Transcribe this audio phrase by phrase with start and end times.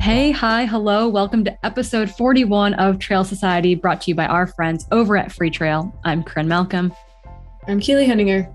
[0.00, 1.08] Hey, hi, hello.
[1.08, 5.28] Welcome to episode 41 of Trail Society, brought to you by our friends over at
[5.30, 5.92] Freetrail.
[6.04, 6.94] I'm Corrine Malcolm.
[7.66, 8.48] I'm Keely Henninger.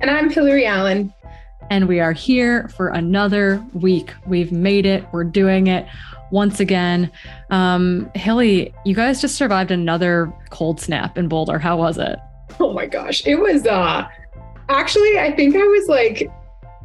[0.00, 1.14] And I'm Hillary Allen.
[1.70, 4.12] And we are here for another week.
[4.26, 5.04] We've made it.
[5.12, 5.86] We're doing it
[6.30, 7.10] once again.
[7.50, 11.58] Um, Hilly, you guys just survived another cold snap in Boulder.
[11.58, 12.18] How was it?
[12.60, 13.24] Oh my gosh.
[13.24, 14.06] It was uh
[14.68, 16.30] actually I think I was like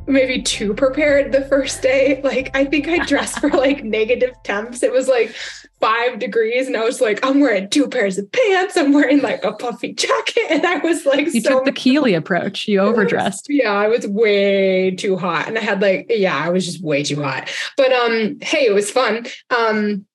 [0.08, 2.22] maybe too prepared the first day.
[2.24, 4.84] Like I think I dressed for like negative temps.
[4.84, 5.36] It was like
[5.80, 8.78] five degrees, and I was like, I'm wearing two pairs of pants.
[8.78, 12.14] I'm wearing like a puffy jacket, and I was like, you so took the Keely
[12.14, 12.68] approach.
[12.68, 13.48] You overdressed.
[13.50, 16.84] Was, yeah, I was way too hot, and I had like, yeah, I was just
[16.84, 17.50] way too hot.
[17.78, 19.26] But um, hey, it was fun.
[19.56, 20.06] Um,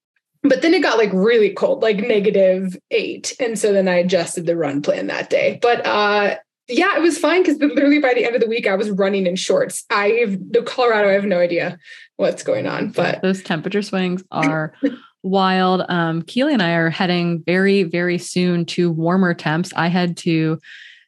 [0.42, 3.34] but then it got like really cold, like negative eight.
[3.40, 5.58] And so then I adjusted the run plan that day.
[5.60, 6.36] But uh
[6.68, 9.26] yeah, it was fine because literally by the end of the week, I was running
[9.26, 9.84] in shorts.
[9.90, 11.78] I the Colorado, I have no idea
[12.16, 14.74] what's going on, but those temperature swings are
[15.22, 15.82] wild.
[15.88, 19.72] Um, Keely and I are heading very, very soon to warmer temps.
[19.76, 20.58] I head to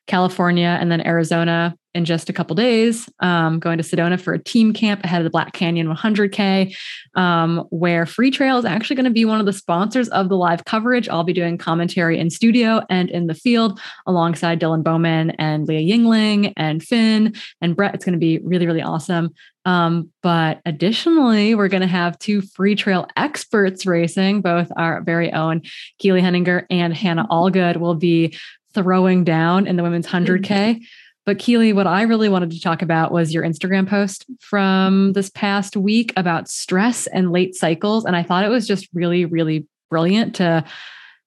[0.06, 4.42] California and then Arizona in just a couple days, um, going to Sedona for a
[4.42, 6.74] team camp ahead of the Black Canyon 100K,
[7.16, 10.64] um, where Freetrail is actually going to be one of the sponsors of the live
[10.64, 11.08] coverage.
[11.08, 15.96] I'll be doing commentary in studio and in the field alongside Dylan Bowman and Leah
[15.96, 17.94] Yingling and Finn and Brett.
[17.94, 19.30] It's going to be really, really awesome.
[19.64, 25.62] Um, but additionally, we're going to have two Freetrail experts racing, both our very own
[25.98, 28.36] Keely Henninger and Hannah Allgood will be
[28.72, 30.80] throwing down in the women's 100K.
[31.26, 35.30] But Keely, what I really wanted to talk about was your Instagram post from this
[35.30, 38.04] past week about stress and late cycles.
[38.04, 40.64] And I thought it was just really, really brilliant to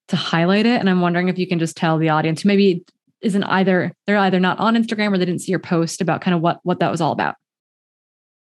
[0.10, 0.80] to highlight it.
[0.80, 2.84] And I'm wondering if you can just tell the audience who maybe
[3.22, 6.36] isn't either they're either not on Instagram or they didn't see your post about kind
[6.36, 7.36] of what what that was all about.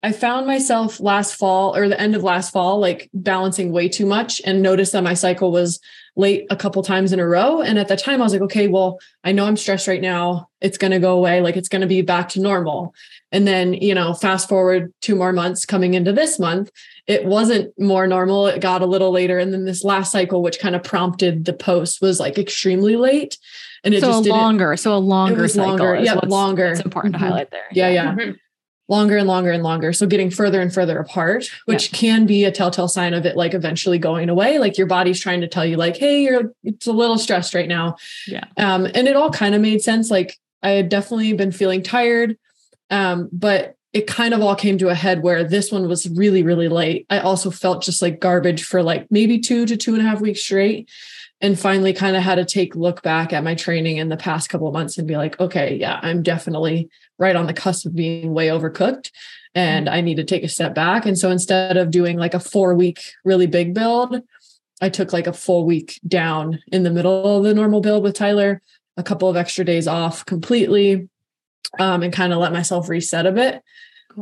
[0.03, 4.07] I found myself last fall or the end of last fall, like balancing way too
[4.07, 5.79] much and noticed that my cycle was
[6.17, 7.61] late a couple times in a row.
[7.61, 10.49] And at the time, I was like, okay, well, I know I'm stressed right now.
[10.61, 11.41] It's going to go away.
[11.41, 12.95] Like it's going to be back to normal.
[13.31, 16.71] And then, you know, fast forward two more months coming into this month,
[17.07, 18.47] it wasn't more normal.
[18.49, 19.39] It got a little later.
[19.39, 23.39] And then this last cycle, which kind of prompted the post, was like extremely late.
[23.85, 25.77] And it so just longer, so a longer cycle.
[25.77, 26.67] Longer, yeah, longer.
[26.67, 27.25] It's important mm-hmm.
[27.25, 27.67] to highlight there.
[27.73, 28.17] Yeah, yeah.
[28.19, 28.33] yeah.
[28.89, 29.93] Longer and longer and longer.
[29.93, 31.99] So getting further and further apart, which yeah.
[31.99, 34.59] can be a telltale sign of it like eventually going away.
[34.59, 37.69] Like your body's trying to tell you, like, hey, you're it's a little stressed right
[37.69, 37.97] now.
[38.27, 38.45] Yeah.
[38.57, 40.11] Um, and it all kind of made sense.
[40.11, 42.37] Like I had definitely been feeling tired.
[42.91, 46.43] Um, but it kind of all came to a head where this one was really,
[46.43, 47.07] really late.
[47.11, 50.21] I also felt just like garbage for like maybe two to two and a half
[50.21, 50.89] weeks straight.
[51.43, 54.49] And finally kind of had to take look back at my training in the past
[54.49, 56.89] couple of months and be like, okay, yeah, I'm definitely
[57.19, 59.11] right on the cusp of being way overcooked
[59.55, 61.05] and I need to take a step back.
[61.05, 64.23] And so instead of doing like a four week really big build,
[64.81, 68.15] I took like a full week down in the middle of the normal build with
[68.15, 68.63] Tyler,
[68.97, 71.09] a couple of extra days off completely,
[71.79, 73.63] um, and kind of let myself reset a bit,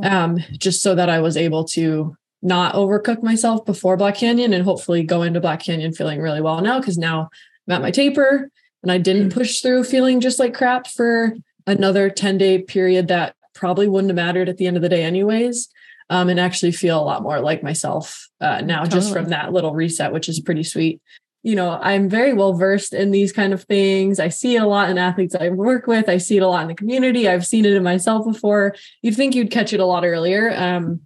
[0.03, 4.65] um, just so that I was able to not overcook myself before Black Canyon and
[4.65, 7.29] hopefully go into Black Canyon feeling really well now because now
[7.69, 8.51] I'm at my taper
[8.83, 9.35] and I didn't mm.
[9.35, 11.35] push through feeling just like crap for
[11.67, 15.03] another 10 day period that probably wouldn't have mattered at the end of the day
[15.03, 15.69] anyways
[16.09, 19.01] um, and actually feel a lot more like myself uh, now totally.
[19.01, 21.01] just from that little reset which is pretty sweet.
[21.43, 24.19] You know i'm very well versed in these kind of things.
[24.19, 26.09] I see it a lot in athletes i work with.
[26.09, 27.29] I see it a lot in the community.
[27.29, 28.75] I've seen it in myself before.
[29.03, 31.01] You'd think you'd catch it a lot earlier um,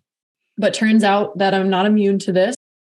[0.56, 2.54] but turns out that i'm not immune to this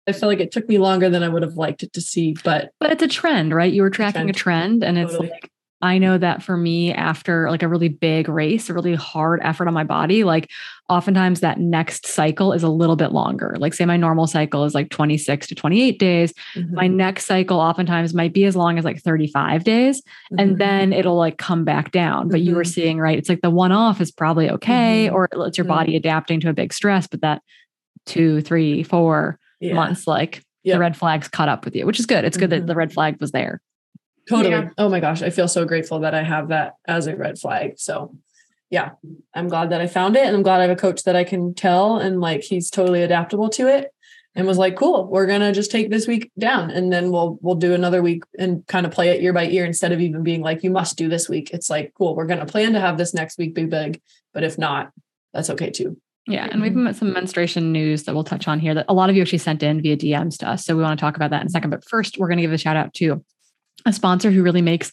[0.08, 2.34] I feel like it took me longer than I would have liked it to see,
[2.42, 3.70] but but it's a trend, right?
[3.70, 5.26] You were tracking a trend, a trend and totally.
[5.26, 8.94] it's like I know that for me, after like a really big race, a really
[8.94, 10.50] hard effort on my body, like
[10.88, 13.54] oftentimes that next cycle is a little bit longer.
[13.58, 16.34] Like, say my normal cycle is like 26 to 28 days.
[16.56, 16.74] Mm-hmm.
[16.74, 20.00] My next cycle oftentimes might be as long as like 35 days.
[20.00, 20.38] Mm-hmm.
[20.38, 22.28] And then it'll like come back down.
[22.28, 22.48] But mm-hmm.
[22.48, 22.70] you were mm-hmm.
[22.70, 23.16] seeing, right?
[23.16, 25.14] It's like the one off is probably okay, mm-hmm.
[25.14, 27.06] or it's your body adapting to a big stress.
[27.06, 27.42] But that
[28.04, 29.74] two, three, four yeah.
[29.74, 30.74] months, like yep.
[30.74, 32.24] the red flags caught up with you, which is good.
[32.24, 32.66] It's good that mm-hmm.
[32.66, 33.60] the red flag was there.
[34.28, 34.50] Totally.
[34.50, 34.70] Yeah.
[34.76, 35.22] Oh my gosh.
[35.22, 37.74] I feel so grateful that I have that as a red flag.
[37.78, 38.14] So
[38.70, 38.90] yeah,
[39.34, 40.26] I'm glad that I found it.
[40.26, 43.02] And I'm glad I have a coach that I can tell and like he's totally
[43.02, 43.92] adaptable to it
[44.34, 47.54] and was like, cool, we're gonna just take this week down and then we'll we'll
[47.54, 50.42] do another week and kind of play it year by year instead of even being
[50.42, 51.50] like, you must do this week.
[51.52, 54.00] It's like, cool, we're gonna plan to have this next week be big,
[54.34, 54.92] but if not,
[55.32, 55.98] that's okay too.
[56.28, 59.08] Yeah, and we've got some menstruation news that we'll touch on here that a lot
[59.08, 60.66] of you actually sent in via DMs to us.
[60.66, 61.70] So we want to talk about that in a second.
[61.70, 63.24] But first, we're going to give a shout out to
[63.86, 64.92] a sponsor who really makes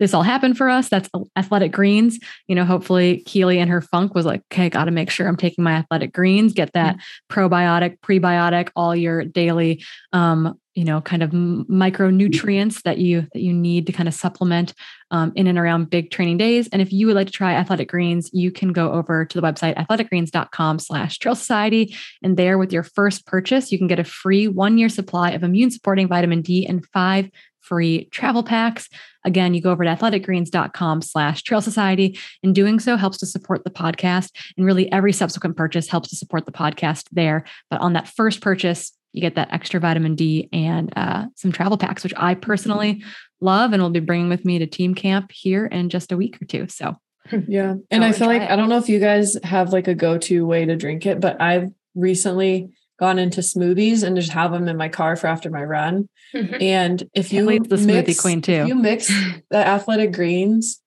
[0.00, 0.88] this all happen for us.
[0.88, 2.18] That's Athletic Greens.
[2.48, 5.36] You know, hopefully Keely and her funk was like, okay, got to make sure I'm
[5.36, 7.40] taking my Athletic Greens, get that mm-hmm.
[7.40, 13.52] probiotic, prebiotic, all your daily, um, you know, kind of micronutrients that you that you
[13.52, 14.74] need to kind of supplement
[15.12, 16.68] um, in and around big training days.
[16.72, 19.46] And if you would like to try Athletic Greens, you can go over to the
[19.46, 21.94] website athleticgreens.com/slash Trail Society,
[22.24, 25.44] and there with your first purchase, you can get a free one year supply of
[25.44, 27.30] immune supporting vitamin D and five
[27.64, 28.88] free travel packs.
[29.24, 32.18] Again, you go over to athleticgreens.com slash trail society.
[32.42, 34.30] And doing so helps to support the podcast.
[34.56, 37.44] And really every subsequent purchase helps to support the podcast there.
[37.70, 41.78] But on that first purchase, you get that extra vitamin D and uh, some travel
[41.78, 43.02] packs, which I personally
[43.40, 46.40] love and will be bringing with me to team camp here in just a week
[46.42, 46.68] or two.
[46.68, 46.96] So
[47.48, 47.74] yeah.
[47.90, 48.50] And I feel like, it.
[48.50, 51.40] I don't know if you guys have like a go-to way to drink it, but
[51.40, 55.62] I've recently gone into smoothies and just have them in my car for after my
[55.62, 56.08] run.
[56.34, 56.62] Mm-hmm.
[56.62, 59.08] And if you the smoothie mix, queen too, you mix
[59.50, 60.80] the athletic greens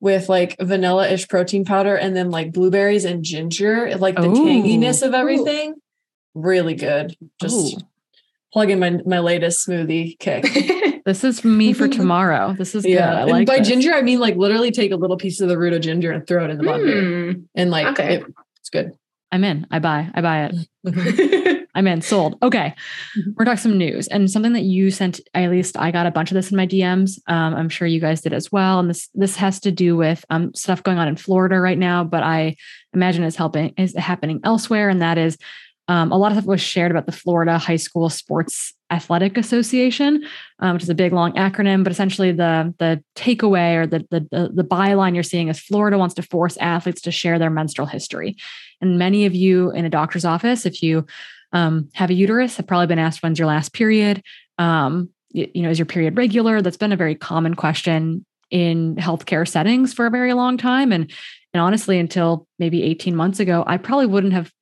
[0.00, 4.44] with like vanilla-ish protein powder and then like blueberries and ginger, like the Ooh.
[4.44, 5.80] tanginess of everything, Ooh.
[6.34, 7.16] really good.
[7.40, 7.80] Just Ooh.
[8.52, 11.02] plug in my my latest smoothie kick.
[11.06, 12.52] this is me for tomorrow.
[12.52, 13.10] This is yeah.
[13.10, 13.18] Good.
[13.18, 13.68] I like by this.
[13.68, 16.26] ginger, I mean like literally take a little piece of the root of ginger and
[16.26, 17.44] throw it in the blender, mm.
[17.54, 18.16] and like okay.
[18.16, 18.24] it,
[18.60, 18.92] it's good.
[19.34, 19.66] I'm in.
[19.72, 20.08] I buy.
[20.14, 20.48] I buy
[20.84, 21.66] it.
[21.74, 22.02] I'm in.
[22.02, 22.38] Sold.
[22.40, 22.72] Okay.
[23.18, 23.30] Mm-hmm.
[23.36, 25.18] We're talking some news and something that you sent.
[25.34, 27.18] At least I got a bunch of this in my DMs.
[27.26, 28.78] Um, I'm sure you guys did as well.
[28.78, 32.04] And this this has to do with um, stuff going on in Florida right now,
[32.04, 32.54] but I
[32.92, 34.88] imagine is helping is happening elsewhere.
[34.88, 35.36] And that is
[35.88, 40.24] um, a lot of stuff was shared about the Florida High School Sports Athletic Association,
[40.60, 41.82] um, which is a big long acronym.
[41.82, 46.14] But essentially, the the takeaway or the, the the byline you're seeing is Florida wants
[46.14, 48.36] to force athletes to share their menstrual history.
[48.84, 51.06] And many of you in a doctor's office, if you
[51.52, 54.22] um, have a uterus, have probably been asked when's your last period.
[54.58, 56.60] Um, you, you know, is your period regular?
[56.60, 61.10] That's been a very common question in healthcare settings for a very long time, and
[61.52, 64.52] and honestly, until maybe 18 months ago, I probably wouldn't have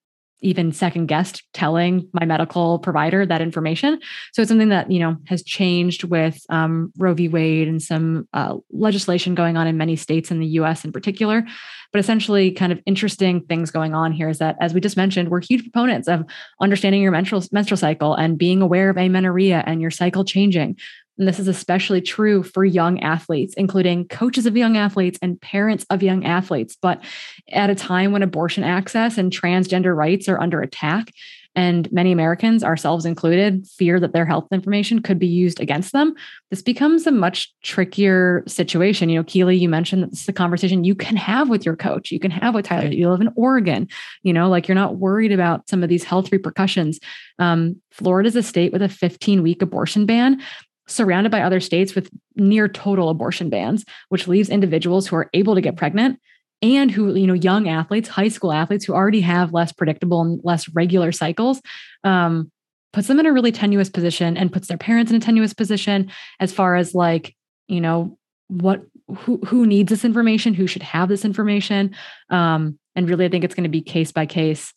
[0.43, 4.01] even second guessed telling my medical provider that information.
[4.33, 7.29] So it's something that you know has changed with um, Roe v.
[7.29, 10.85] Wade and some uh, legislation going on in many states in the U.S.
[10.85, 11.45] in particular.
[11.93, 15.29] But essentially, kind of interesting things going on here is that, as we just mentioned,
[15.29, 16.25] we're huge proponents of
[16.61, 20.79] understanding your menstrual menstrual cycle and being aware of amenorrhea and your cycle changing.
[21.19, 25.85] And this is especially true for young athletes, including coaches of young athletes and parents
[25.91, 26.77] of young athletes.
[26.81, 27.03] But
[27.51, 31.13] at a time when abortion access and transgender rights are under attack,
[31.55, 36.15] and many Americans, ourselves included, fear that their health information could be used against them,
[36.51, 39.11] this becomes a much trickier situation.
[39.11, 41.77] You know, Keely, you mentioned that this is a conversation you can have with your
[41.77, 42.11] coach.
[42.11, 42.87] You can have with Tyler.
[42.87, 43.87] You live in Oregon,
[44.23, 46.99] you know, like you're not worried about some of these health repercussions.
[47.39, 50.41] Um, Florida is a state with a 15 week abortion ban
[50.89, 55.55] surrounded by other states with near total abortion bans, which leaves individuals who are able
[55.55, 56.19] to get pregnant
[56.61, 60.41] and who, you know, young athletes, high school athletes who already have less predictable and
[60.45, 61.61] less regular cycles,
[62.05, 62.51] um,
[62.93, 66.11] puts them in a really tenuous position and puts their parents in a tenuous position
[66.41, 67.35] as far as like,
[67.69, 68.17] you know,
[68.49, 68.83] what
[69.17, 71.95] who who needs this information, who should have this information.
[72.31, 74.75] Um, and really, I think it's going to be case by case,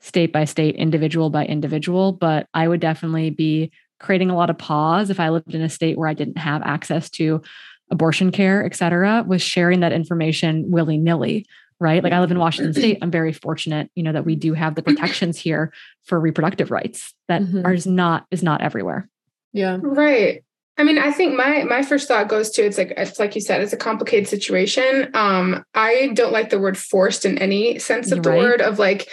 [0.00, 2.12] state by state, individual by individual.
[2.12, 5.68] But I would definitely be creating a lot of pause if I lived in a
[5.68, 7.42] state where I didn't have access to
[7.90, 11.46] abortion care, et cetera, was sharing that information willy nilly.
[11.80, 12.02] Right.
[12.02, 12.98] Like I live in Washington state.
[13.02, 15.72] I'm very fortunate, you know, that we do have the protections here
[16.04, 17.64] for reproductive rights that mm-hmm.
[17.64, 19.08] are not is not everywhere.
[19.52, 19.78] Yeah.
[19.80, 20.42] Right.
[20.76, 23.40] I mean, I think my my first thought goes to it's like it's like you
[23.40, 25.10] said, it's a complicated situation.
[25.14, 28.38] Um, I don't like the word forced in any sense of the right.
[28.38, 29.08] word of like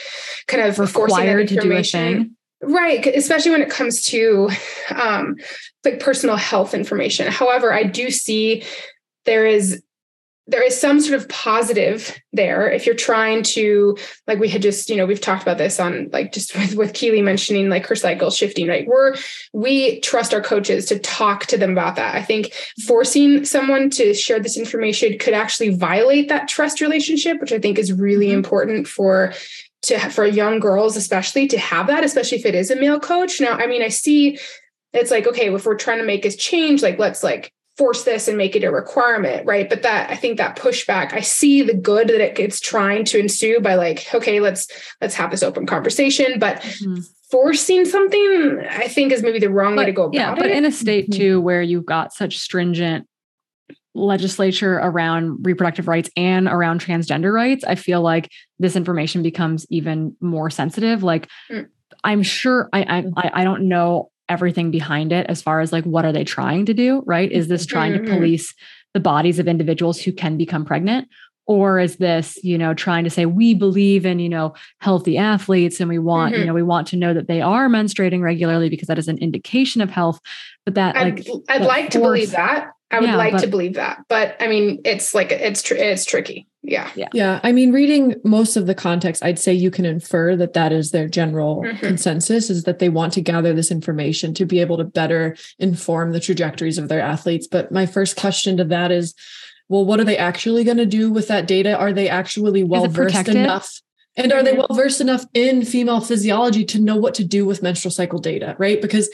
[0.47, 2.34] kind of required to do a thing.
[2.61, 4.49] Right, especially when it comes to
[4.95, 5.37] um,
[5.83, 7.31] like personal health information.
[7.31, 8.63] However, I do see
[9.25, 9.83] there is
[10.47, 13.97] there is some sort of positive there if you're trying to
[14.27, 16.93] like we had just you know we've talked about this on like just with, with
[16.93, 19.15] keely mentioning like her cycle shifting right we're
[19.53, 22.53] we trust our coaches to talk to them about that i think
[22.85, 27.79] forcing someone to share this information could actually violate that trust relationship which i think
[27.79, 28.35] is really mm-hmm.
[28.35, 29.33] important for
[29.85, 33.39] to for young girls especially to have that especially if it is a male coach
[33.39, 34.37] now i mean i see
[34.93, 38.27] it's like okay if we're trying to make this change like let's like force this
[38.27, 41.73] and make it a requirement right but that i think that pushback i see the
[41.73, 44.67] good that it, it's trying to ensue by like okay let's
[45.01, 47.01] let's have this open conversation but mm-hmm.
[47.29, 50.45] forcing something i think is maybe the wrong but, way to go about yeah, but
[50.45, 50.57] it.
[50.57, 51.19] in a state mm-hmm.
[51.19, 53.05] too where you've got such stringent
[53.95, 60.15] legislature around reproductive rights and around transgender rights, I feel like this information becomes even
[60.19, 61.01] more sensitive.
[61.01, 61.67] Like, mm.
[62.03, 66.05] I'm sure I, I I don't know everything behind it as far as like what
[66.05, 67.31] are they trying to do, right?
[67.31, 68.05] Is this trying mm-hmm.
[68.05, 68.53] to police
[68.93, 71.07] the bodies of individuals who can become pregnant?
[71.47, 75.79] Or is this, you know, trying to say we believe in, you know, healthy athletes
[75.79, 76.41] and we want, mm-hmm.
[76.41, 79.19] you know, we want to know that they are menstruating regularly because that is an
[79.19, 80.19] indication of health.
[80.65, 82.71] But that I'd, like I'd like force, to believe that.
[82.95, 85.75] I would yeah, like but, to believe that, but I mean, it's like it's tr-
[85.75, 86.47] it's tricky.
[86.61, 87.39] Yeah, yeah, yeah.
[87.43, 90.91] I mean, reading most of the context, I'd say you can infer that that is
[90.91, 91.77] their general mm-hmm.
[91.77, 96.13] consensus is that they want to gather this information to be able to better inform
[96.13, 97.47] the trajectories of their athletes.
[97.47, 99.13] But my first question to that is,
[99.67, 101.77] well, what are they actually going to do with that data?
[101.77, 103.81] Are they actually well versed enough?
[104.17, 104.59] And are they mm-hmm.
[104.59, 108.55] well versed enough in female physiology to know what to do with menstrual cycle data?
[108.57, 108.81] Right.
[108.81, 109.09] Because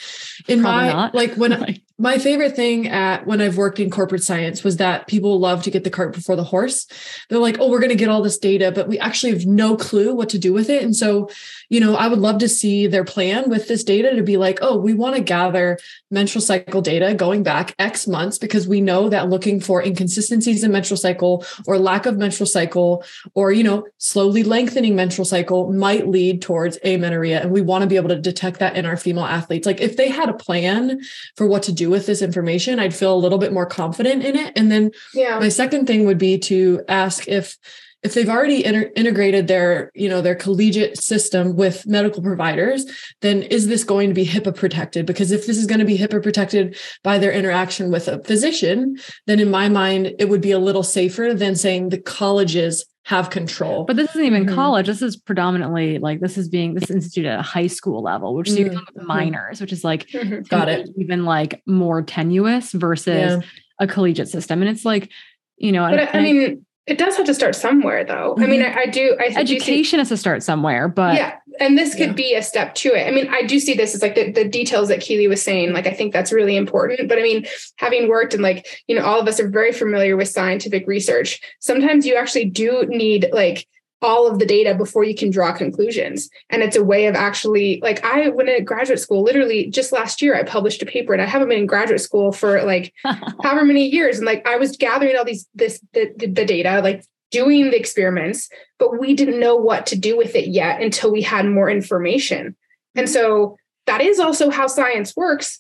[0.48, 1.16] in Probably my, not.
[1.16, 5.40] like when, my favorite thing at when I've worked in corporate science was that people
[5.40, 6.88] love to get the cart before the horse.
[7.30, 9.78] They're like, oh, we're going to get all this data, but we actually have no
[9.78, 10.82] clue what to do with it.
[10.82, 11.30] And so,
[11.70, 14.58] you know, I would love to see their plan with this data to be like,
[14.64, 15.78] oh, we want to gather
[16.10, 20.72] menstrual cycle data going back X months because we know that looking for inconsistencies in
[20.72, 23.04] menstrual cycle or lack of menstrual cycle
[23.36, 27.42] or, you know, slowly lengthening menstrual cycle might lead towards amenorrhea.
[27.42, 29.66] And we want to be able to detect that in our female athletes.
[29.66, 31.02] Like if they had a plan
[31.36, 34.36] for what to do with this information, I'd feel a little bit more confident in
[34.36, 34.54] it.
[34.56, 35.40] And then yeah.
[35.40, 37.58] my second thing would be to ask if
[38.04, 42.86] if they've already inter- integrated their you know their collegiate system with medical providers
[43.22, 45.98] then is this going to be hipaa protected because if this is going to be
[45.98, 50.52] hipaa protected by their interaction with a physician then in my mind it would be
[50.52, 53.84] a little safer than saying the colleges have control.
[53.84, 54.56] But this isn't even mm-hmm.
[54.56, 54.88] college.
[54.88, 58.48] This is predominantly like this is being this instituted at a high school level, which
[58.48, 58.72] mm-hmm.
[58.72, 60.44] is with minors, which is like mm-hmm.
[60.44, 63.50] got it even like more tenuous versus yeah.
[63.80, 64.62] a collegiate system.
[64.62, 65.12] And it's like,
[65.58, 68.34] you know, but I, I mean, it does have to start somewhere, though.
[68.34, 68.44] Mm-hmm.
[68.44, 68.78] I mean, mm-hmm.
[68.78, 69.16] I, I do.
[69.20, 72.14] I education has to start somewhere, but yeah, and this could yeah.
[72.14, 73.08] be a step to it.
[73.08, 75.74] I mean, I do see this as like the, the details that Keely was saying.
[75.74, 77.08] Like, I think that's really important.
[77.08, 77.46] But I mean,
[77.78, 81.40] having worked and like you know, all of us are very familiar with scientific research.
[81.60, 83.68] Sometimes you actually do need like
[84.02, 86.30] all of the data before you can draw conclusions.
[86.50, 90.22] And it's a way of actually, like, I went in graduate school, literally just last
[90.22, 93.64] year, I published a paper and I haven't been in graduate school for like however
[93.64, 94.18] many years.
[94.18, 98.50] And like, I was gathering all these, this, the, the data, like doing the experiments,
[98.80, 102.56] but we didn't know what to do with it yet until we had more information.
[102.96, 105.60] And so that is also how science works.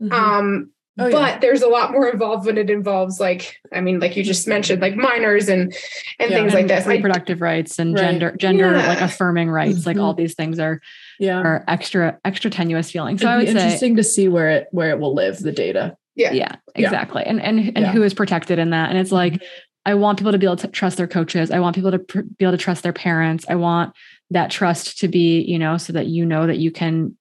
[0.00, 0.12] Mm-hmm.
[0.12, 1.38] Um, Oh, but yeah.
[1.38, 4.82] there's a lot more involved when it involves like I mean like you just mentioned
[4.82, 5.72] like minors and
[6.18, 8.02] and yeah, things and like this reproductive rights and right.
[8.02, 8.88] gender gender yeah.
[8.88, 9.88] like affirming rights mm-hmm.
[9.88, 10.80] like all these things are
[11.20, 11.38] yeah.
[11.38, 13.22] are extra extra tenuous feelings.
[13.22, 15.38] So It'd I would be interesting say, to see where it where it will live
[15.38, 15.96] the data.
[16.16, 16.32] Yeah.
[16.32, 17.22] Yeah exactly.
[17.22, 18.90] And and and who is protected in that?
[18.90, 19.46] And it's like mm-hmm.
[19.86, 21.50] I want people to be able to trust their coaches.
[21.52, 23.46] I want people to pr- be able to trust their parents.
[23.48, 23.94] I want
[24.30, 27.16] that trust to be you know so that you know that you can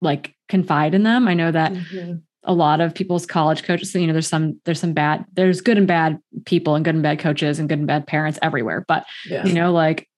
[0.00, 1.26] like confide in them.
[1.26, 4.80] I know that mm-hmm a lot of people's college coaches you know there's some there's
[4.80, 7.86] some bad there's good and bad people and good and bad coaches and good and
[7.86, 9.44] bad parents everywhere but yeah.
[9.44, 10.08] you know like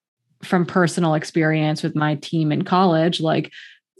[0.43, 3.52] from personal experience with my team in college like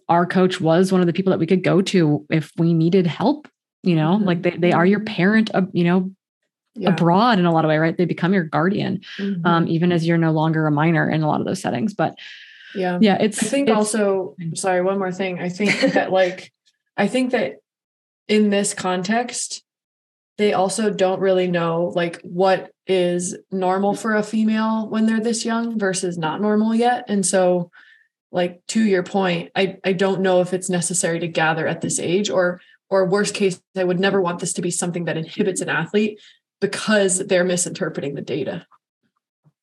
[0.09, 3.07] our coach was one of the people that we could go to if we needed
[3.07, 3.49] help
[3.83, 4.25] you know mm-hmm.
[4.25, 6.11] like they, they are your parent you know
[6.75, 6.91] yeah.
[6.91, 9.47] abroad in a lot of way right they become your guardian mm-hmm.
[9.47, 12.17] um, even as you're no longer a minor in a lot of those settings but
[12.75, 16.53] yeah yeah it's i think it's, also sorry one more thing i think that like
[16.97, 17.57] i think that
[18.29, 19.63] in this context,
[20.39, 25.45] they also don't really know like what is normal for a female when they're this
[25.45, 27.05] young versus not normal yet.
[27.09, 27.71] And so
[28.33, 31.99] like to your point, I I don't know if it's necessary to gather at this
[31.99, 35.61] age or or worst case I would never want this to be something that inhibits
[35.61, 36.21] an athlete
[36.61, 38.67] because they're misinterpreting the data.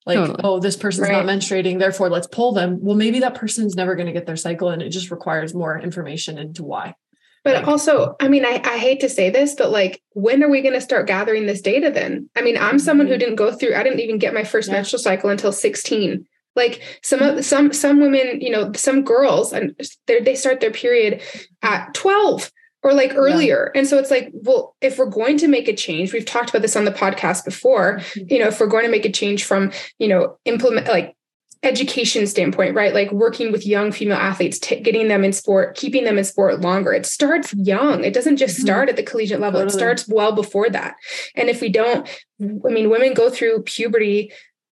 [0.05, 0.41] Like, totally.
[0.43, 1.25] oh, this person's right.
[1.25, 2.79] not menstruating, therefore let's pull them.
[2.81, 5.79] Well, maybe that person's never going to get their cycle and it just requires more
[5.79, 6.95] information into why.
[7.43, 10.61] But also, I mean, I, I hate to say this, but like, when are we
[10.61, 12.29] going to start gathering this data then?
[12.35, 13.19] I mean, I'm someone who mm-hmm.
[13.19, 14.75] didn't go through, I didn't even get my first yeah.
[14.75, 16.25] menstrual cycle until 16.
[16.55, 19.73] Like some of some some women, you know, some girls and
[20.05, 21.21] they start their period
[21.61, 22.51] at 12
[22.83, 23.71] or like earlier.
[23.73, 23.79] Yeah.
[23.79, 26.61] And so it's like, well, if we're going to make a change, we've talked about
[26.61, 28.33] this on the podcast before, mm-hmm.
[28.33, 31.15] you know, if we're going to make a change from, you know, implement like
[31.63, 32.93] education standpoint, right?
[32.93, 36.61] Like working with young female athletes, t- getting them in sport, keeping them in sport
[36.61, 36.91] longer.
[36.91, 38.03] It starts young.
[38.03, 38.65] It doesn't just mm-hmm.
[38.65, 39.59] start at the collegiate level.
[39.59, 39.75] Totally.
[39.75, 40.95] It starts well before that.
[41.35, 42.07] And if we don't,
[42.41, 44.31] I mean, women go through puberty,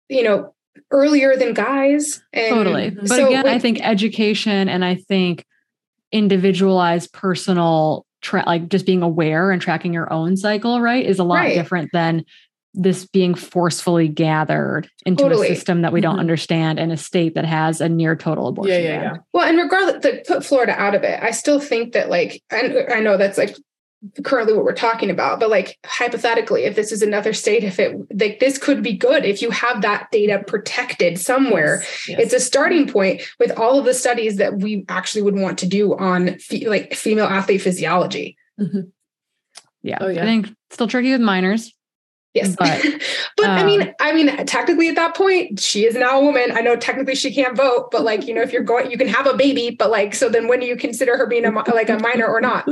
[0.09, 0.54] you know,
[0.90, 2.23] earlier than guys.
[2.33, 2.90] And totally.
[2.90, 5.45] But so, again, like, I think education and I think
[6.11, 11.25] individualized personal tra- like just being aware and tracking your own cycle, right, is a
[11.25, 11.54] lot right.
[11.54, 12.25] different than
[12.75, 15.48] this being forcefully gathered into Totally.
[15.48, 16.20] a system that we don't Mhm.
[16.20, 19.02] understand in a state that has a near total abortion Yeah, yeah, ban.
[19.14, 19.20] yeah.
[19.32, 22.76] Well, and regardless, to put Florida out of it, I still think that like, and
[22.92, 23.56] I know that's like
[24.22, 27.96] currently what we're talking about, but like hypothetically, if this is another state, if it
[28.14, 31.82] like this could be good if you have that data protected somewhere.
[32.06, 32.20] Yes.
[32.20, 35.66] It's a starting point with all of the studies that we actually would want to
[35.66, 38.37] do on fe- like female athlete physiology.
[38.60, 38.92] Mhm.
[39.82, 39.98] Yeah.
[40.00, 40.22] Oh, yeah.
[40.22, 41.72] I think still tricky with minors.
[42.35, 42.56] Yes.
[42.56, 42.82] But,
[43.37, 46.50] But, I um, mean, I mean, technically at that point, she is now a woman.
[46.52, 49.08] I know technically she can't vote, but like, you know, if you're going, you can
[49.08, 51.88] have a baby, but like, so then when do you consider her being a, like
[51.88, 52.68] a minor or not?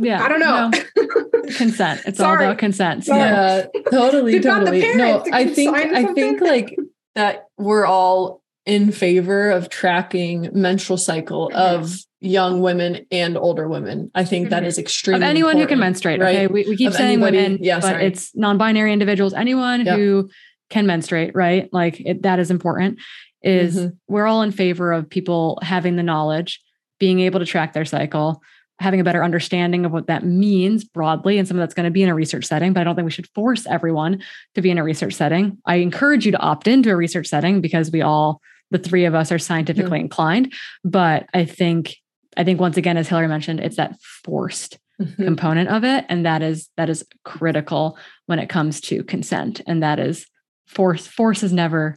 [0.00, 0.22] Yeah.
[0.24, 0.70] I don't know.
[0.70, 1.50] no.
[1.56, 2.02] consent.
[2.06, 3.04] It's all about consent.
[3.04, 3.20] Sorry.
[3.20, 6.76] yeah totally You've the totally no i think i think like
[7.14, 11.56] that we're all in favor of tracking menstrual cycle Mhm.
[11.56, 14.66] of young women and older women i think that Mhm.
[14.66, 16.20] is of anyone who can menstruate.
[16.20, 16.36] right?
[16.36, 16.46] Okay.
[16.48, 18.04] We, we keep Of saying anybody- women, yeah, but sorry.
[18.06, 19.96] it's non-binary individuals, anyone Yep.
[19.96, 20.28] who
[20.68, 21.68] can menstruate, right?
[21.72, 22.98] Like it, that is important.
[23.42, 23.92] Is Mhm.
[24.08, 26.60] we're all in favor of people having the knowledge,
[26.98, 28.42] being able to track their cycle,
[28.80, 31.90] having a better understanding of what that means broadly, and some of that's going to
[31.92, 32.72] be in a research setting.
[32.72, 34.20] But I don't think we should force everyone
[34.56, 35.58] to be in a research setting.
[35.66, 39.14] I encourage you to opt into a research setting because we all, the three of
[39.14, 40.52] us, are scientifically inclined.
[40.84, 41.96] But I think,
[42.36, 45.24] I think once again, as Hillary mentioned, it's that forced Mhm.
[45.26, 47.96] component of it and that is that is critical
[48.26, 50.26] when it comes to consent and that is
[50.66, 51.96] force force is never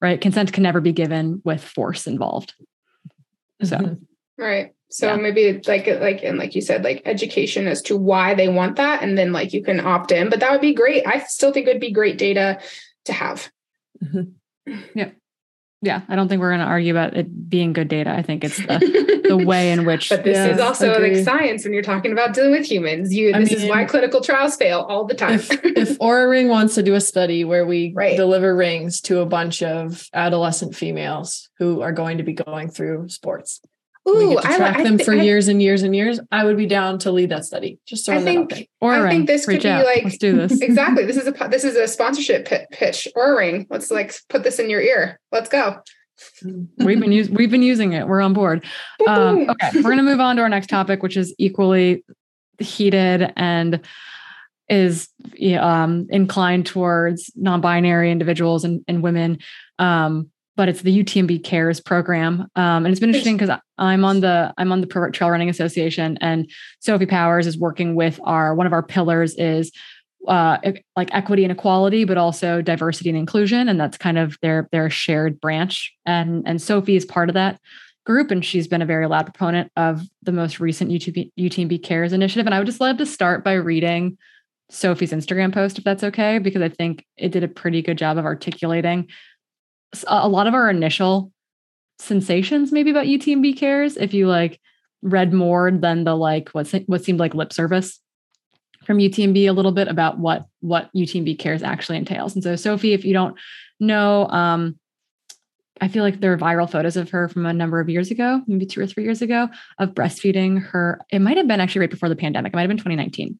[0.00, 2.54] right consent can never be given with force involved
[3.62, 3.98] so Mhm.
[4.38, 4.72] Right.
[4.88, 5.16] So Yeah.
[5.16, 9.02] maybe like like and like you said, like education as to why they want that,
[9.02, 10.30] and then like you can opt in.
[10.30, 11.06] But that would be great.
[11.06, 12.60] I still think it would be great data
[13.04, 13.50] to have.
[14.94, 15.10] yeah
[16.08, 18.56] i don't think we're going to argue about it being good data i think it's
[18.56, 21.16] the, the way in which But this Yeah, is also agree.
[21.16, 23.14] like science when you're talking about dealing with humans.
[23.14, 25.34] You I this is why clinical trials fail all the time.
[25.34, 28.16] if if Oura Ring wants to do a study where we Right.
[28.16, 33.08] deliver rings to a bunch of adolescent females who are going to be going through
[33.08, 33.60] sports,
[34.06, 35.94] we Ooh, get to I, track I, them thi- for I- years and years and
[35.94, 36.18] years.
[36.32, 37.78] I would be down to lead that study.
[37.86, 38.64] Just I that out think there.
[38.80, 39.84] or I ring, think this could reach be out.
[39.84, 41.04] like- let's do this exactly.
[41.04, 43.66] This is a this is a sponsorship pi- pitch Oura ring.
[43.70, 45.20] Let's like put this in your ear.
[45.32, 45.80] Let's go.
[46.78, 48.64] we've been using we've been using it we're on board
[49.06, 52.04] um, okay we're going to move on to our next topic which is equally
[52.58, 53.80] heated and
[54.68, 55.10] is
[55.56, 59.38] um, inclined towards non-binary individuals and, and women
[59.78, 64.20] um, but it's the UTMB cares program um, and it's been interesting because i'm on
[64.20, 68.54] the i'm on the Pro trail running association and sophie powers is working with our
[68.54, 69.72] one of our pillars is
[70.26, 70.58] uh,
[70.96, 74.90] like equity and equality, but also diversity and inclusion, and that's kind of their their
[74.90, 75.94] shared branch.
[76.04, 77.60] And and Sophie is part of that
[78.04, 82.12] group, and she's been a very loud proponent of the most recent UTB, UTMB Cares
[82.12, 82.46] initiative.
[82.46, 84.18] And I would just love to start by reading
[84.70, 88.18] Sophie's Instagram post, if that's okay, because I think it did a pretty good job
[88.18, 89.08] of articulating
[90.06, 91.32] a lot of our initial
[91.98, 93.96] sensations, maybe about UTMB Cares.
[93.96, 94.60] If you like
[95.02, 98.00] read more than the like what what seemed like lip service
[98.84, 102.34] from UTMB a little bit about what what UTMB cares actually entails.
[102.34, 103.36] And so Sophie, if you don't
[103.80, 104.78] know, um,
[105.80, 108.42] I feel like there are viral photos of her from a number of years ago,
[108.46, 109.48] maybe two or three years ago,
[109.78, 111.00] of breastfeeding her.
[111.10, 112.52] It might have been actually right before the pandemic.
[112.52, 113.38] It might have been 2019.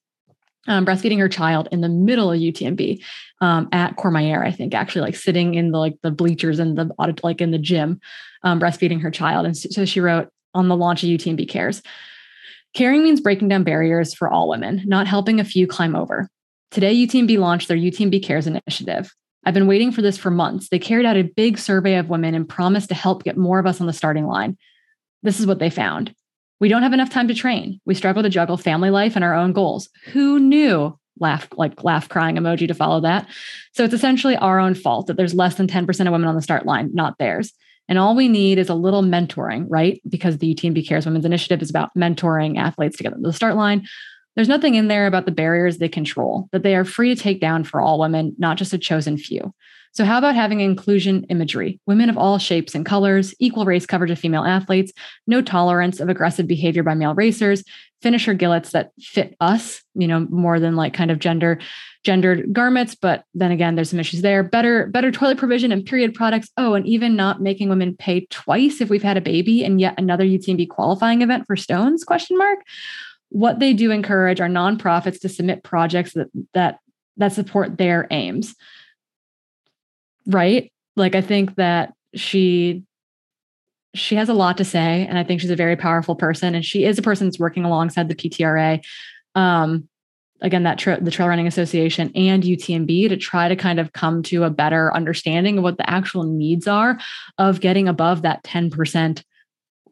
[0.67, 3.03] Um, breastfeeding her child in the middle of UTMB
[3.41, 6.91] um, at Courmayeur, I think, actually like sitting in the like the bleachers in the
[6.99, 8.01] audit, like in the gym,
[8.43, 9.47] um, breastfeeding her child.
[9.47, 11.81] And so she wrote on the launch of UTMB Cares.
[12.75, 16.29] Caring means breaking down barriers for all women, not helping a few climb over.
[16.71, 19.11] Today, UTMB launched their UTMB Cares initiative.
[19.47, 20.69] I've been waiting for this for months.
[20.69, 23.67] They carried out a big survey of women and promised to help get more of
[23.67, 24.59] us on the starting line.
[25.23, 26.15] This is what they found.
[26.61, 27.81] We don't have enough time to train.
[27.85, 29.89] We struggle to juggle family life and our own goals.
[30.13, 30.99] Who knew?
[31.21, 33.29] Laugh, like laugh crying emoji to follow that.
[33.73, 36.43] So it's essentially our own fault that there's less than 10% of women on the
[36.43, 37.53] start line, not theirs.
[37.89, 40.01] And all we need is a little mentoring, right?
[40.09, 43.33] Because the UTMB Cares Women's Initiative is about mentoring athletes to get them to the
[43.33, 43.87] start line.
[44.37, 47.41] There's nothing in there about the barriers they control, that they are free to take
[47.41, 49.53] down for all women, not just a chosen few.
[49.99, 51.81] So, how about having inclusion imagery?
[51.87, 54.93] Women of all shapes and colors, equal race coverage of female athletes,
[55.27, 57.65] no tolerance of aggressive behavior by male racers,
[58.01, 61.59] finisher gilets that fit us, you know, more than like kind of gender
[62.05, 64.45] gendered garments, but then again, there's some issues there.
[64.45, 66.49] Better, better toilet provision and period products.
[66.57, 69.97] Oh, and even not making women pay twice if we've had a baby and yet
[69.99, 72.05] another UTMB qualifying event for stones?
[72.05, 72.61] Question mark.
[73.31, 76.79] What they do encourage are nonprofits to submit projects that that
[77.17, 78.55] that support their aims.
[80.29, 80.71] Right?
[80.97, 82.85] Like I think that she
[83.95, 86.65] she has a lot to say and I think she's a very powerful person and
[86.65, 88.85] she is a person that's working alongside the PTRA.
[89.35, 89.89] Um,
[90.41, 94.23] again that tra- the trail running association and utmb to try to kind of come
[94.23, 96.99] to a better understanding of what the actual needs are
[97.39, 99.23] of getting above that 10%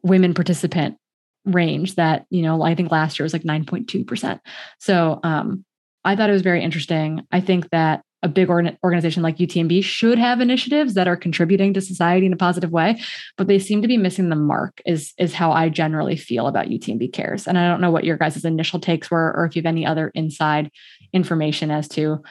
[0.03, 0.97] women participant
[1.45, 4.39] range that you know i think last year was like 9.2%
[4.79, 5.65] so um,
[6.03, 10.17] i thought it was very interesting i think that a big organization like UTMB should
[10.17, 12.99] have initiatives that are contributing to society in a positive way,
[13.37, 14.81] but they seem to be missing the mark.
[14.85, 18.17] Is is how I generally feel about UTMB Cares, and I don't know what your
[18.17, 20.71] guys' initial takes were, or if you have any other inside
[21.13, 22.23] information as to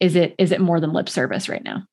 [0.00, 1.84] is it is it more than lip service right now?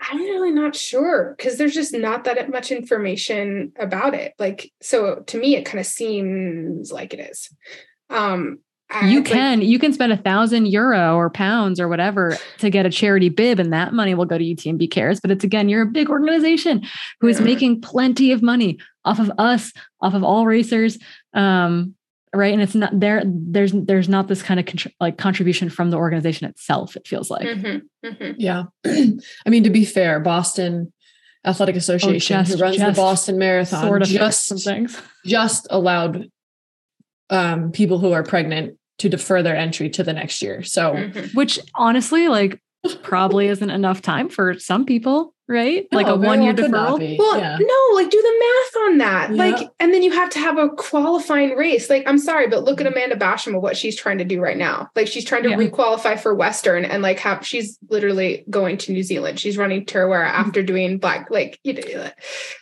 [0.00, 4.32] I'm really not sure because there's just not that much information about it.
[4.38, 7.50] Like, so to me, it kind of seems like it is.
[8.08, 8.60] Um,
[9.06, 12.86] you can like, you can spend a thousand euro or pounds or whatever to get
[12.86, 15.20] a charity bib and that money will go to utmb cares.
[15.20, 16.82] But it's again you're a big organization
[17.20, 20.98] who is making plenty of money off of us off of all racers
[21.34, 21.94] um,
[22.34, 22.52] right?
[22.52, 25.96] And it's not there there's there's not this kind of contr- like contribution from the
[25.96, 27.46] organization itself it feels like.
[27.46, 28.32] Mm-hmm, mm-hmm.
[28.38, 28.64] yeah.
[28.86, 30.92] I mean to be fair boston
[31.44, 34.52] athletic oh, association oh, just, who runs the boston marathon sort of just
[35.24, 36.30] just allowed
[37.30, 40.62] um, people who are pregnant to defer their entry to the next year.
[40.62, 41.36] So, mm-hmm.
[41.36, 42.60] which honestly, like,
[43.02, 45.86] probably isn't enough time for some people, right?
[45.92, 47.18] No, like a one year deferral.
[47.18, 47.58] Well, yeah.
[47.60, 49.30] no, like do the math on that.
[49.30, 49.36] Yeah.
[49.36, 51.90] Like, and then you have to have a qualifying race.
[51.90, 52.96] Like, I'm sorry, but look at mm-hmm.
[52.96, 54.88] Amanda Basham, of what she's trying to do right now.
[54.96, 55.56] Like, she's trying to yeah.
[55.56, 59.38] requalify for Western and like have, she's literally going to New Zealand.
[59.38, 60.40] She's running Tarawera mm-hmm.
[60.40, 62.10] after doing black, like, you know,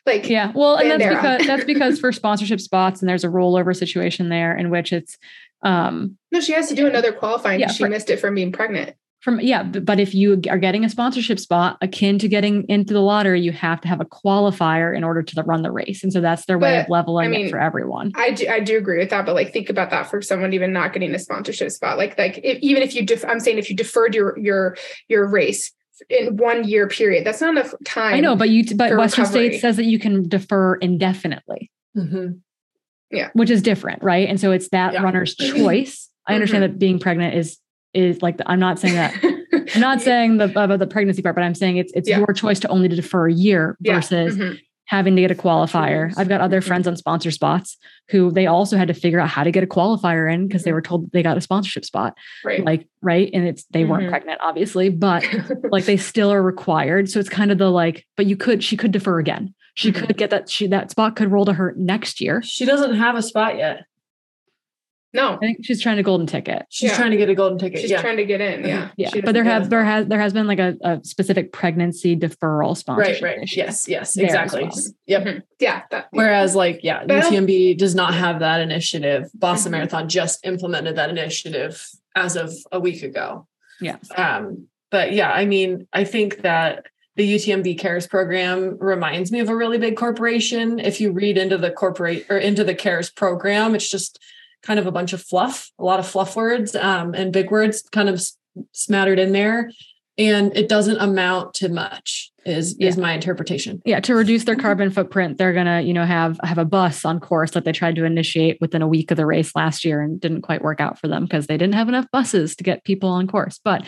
[0.04, 0.50] like, yeah.
[0.52, 4.56] Well, and that's because, that's because for sponsorship spots and there's a rollover situation there
[4.56, 5.16] in which it's,
[5.62, 7.60] um, no, she has to do another qualifying.
[7.60, 8.94] Yeah, she for, missed it from being pregnant.
[9.20, 13.00] From yeah, but if you are getting a sponsorship spot akin to getting into the
[13.00, 16.20] lottery, you have to have a qualifier in order to run the race, and so
[16.20, 18.12] that's their way of leveling I mean, it for everyone.
[18.14, 20.72] I do, I do agree with that, but like think about that for someone even
[20.72, 21.98] not getting a sponsorship spot.
[21.98, 24.76] Like like if, even if you, def- I'm saying if you deferred your your
[25.08, 25.72] your race
[26.08, 28.14] in one year period, that's not enough time.
[28.14, 29.48] I know, but you but Western recovery.
[29.48, 31.72] State says that you can defer indefinitely.
[31.96, 32.38] Mm-hmm.
[33.10, 33.30] Yeah.
[33.32, 34.28] Which is different, right?
[34.28, 35.02] And so it's that yeah.
[35.02, 36.08] runner's choice.
[36.26, 36.72] I understand mm-hmm.
[36.74, 37.58] that being pregnant is
[37.94, 39.14] is like the, I'm not saying that
[39.74, 42.18] I'm not saying the about the pregnancy part, but I'm saying it's it's yeah.
[42.18, 44.44] your choice to only to defer a year versus yeah.
[44.44, 44.54] mm-hmm.
[44.84, 46.12] having to get a qualifier.
[46.18, 46.68] I've got other mm-hmm.
[46.68, 47.78] friends on sponsor spots
[48.10, 50.70] who they also had to figure out how to get a qualifier in because they
[50.70, 50.74] mm-hmm.
[50.74, 52.16] were told they got a sponsorship spot.
[52.44, 52.64] Right.
[52.64, 53.30] Like, right.
[53.32, 54.10] And it's they weren't mm-hmm.
[54.10, 55.26] pregnant, obviously, but
[55.70, 57.10] like they still are required.
[57.10, 59.54] So it's kind of the like, but you could, she could defer again.
[59.78, 60.06] She mm-hmm.
[60.06, 62.42] could get that she that spot could roll to her next year.
[62.42, 63.84] She doesn't have a spot yet.
[65.14, 66.66] No, I think she's trying to golden ticket.
[66.68, 66.96] She's yeah.
[66.96, 67.82] trying to get a golden ticket.
[67.82, 68.00] She's yeah.
[68.00, 68.64] trying to get in.
[68.64, 69.10] Yeah, yeah.
[69.24, 73.22] But there has there has there has been like a, a specific pregnancy deferral sponsorship.
[73.22, 73.56] Right, right.
[73.56, 74.64] Yes, yes, exactly.
[74.64, 74.72] Well.
[75.06, 75.22] Yep.
[75.22, 75.38] Mm-hmm.
[75.60, 75.82] Yeah.
[75.92, 79.30] That, Whereas, like, yeah, UTMB does not have that initiative.
[79.32, 79.78] Boston mm-hmm.
[79.78, 83.46] Marathon just implemented that initiative as of a week ago.
[83.80, 83.98] Yeah.
[84.16, 84.66] Um.
[84.90, 86.86] But yeah, I mean, I think that
[87.18, 90.78] the UTMB Cares program reminds me of a really big corporation.
[90.78, 94.20] If you read into the corporate or into the Cares program, it's just
[94.62, 97.82] kind of a bunch of fluff, a lot of fluff words um, and big words
[97.82, 98.22] kind of
[98.72, 99.70] smattered in there
[100.18, 102.88] and it doesn't amount to much is yeah.
[102.88, 103.80] is my interpretation.
[103.84, 107.20] Yeah to reduce their carbon footprint they're gonna you know have have a bus on
[107.20, 110.20] course that they tried to initiate within a week of the race last year and
[110.20, 113.08] didn't quite work out for them because they didn't have enough buses to get people
[113.08, 113.60] on course.
[113.62, 113.84] But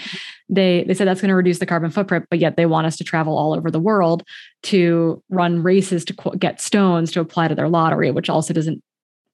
[0.49, 2.96] they they said that's going to reduce the carbon footprint but yet they want us
[2.99, 4.23] to travel all over the world
[4.64, 8.83] to run races to get stones to apply to their lottery which also doesn't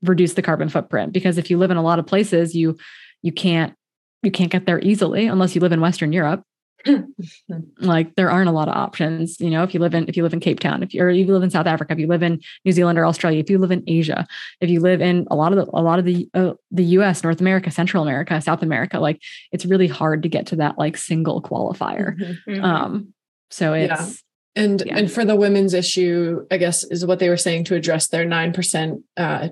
[0.02, 1.12] reduce the carbon footprint.
[1.12, 2.76] Because if you live in a lot of places you
[3.22, 3.74] you can't
[4.22, 6.42] you can't get there easily unless you live in western europe
[7.78, 10.22] like there aren't a lot of options you know if you live in if you
[10.22, 12.40] live in cape town if you're you live in south africa if you live in
[12.64, 14.26] new zealand or australia if you live in asia
[14.60, 17.22] if you live in a lot of the a lot of the uh, the us
[17.22, 19.20] north america central america south america like
[19.52, 22.50] it's really hard to get to that like single qualifier mm-hmm.
[22.50, 22.64] mm-hmm.
[22.64, 23.12] um
[23.50, 24.22] so it's
[24.56, 24.62] yeah.
[24.62, 24.98] and yeah.
[24.98, 28.24] and for the women's issue i guess is what they were saying to address their
[28.24, 29.48] 9% uh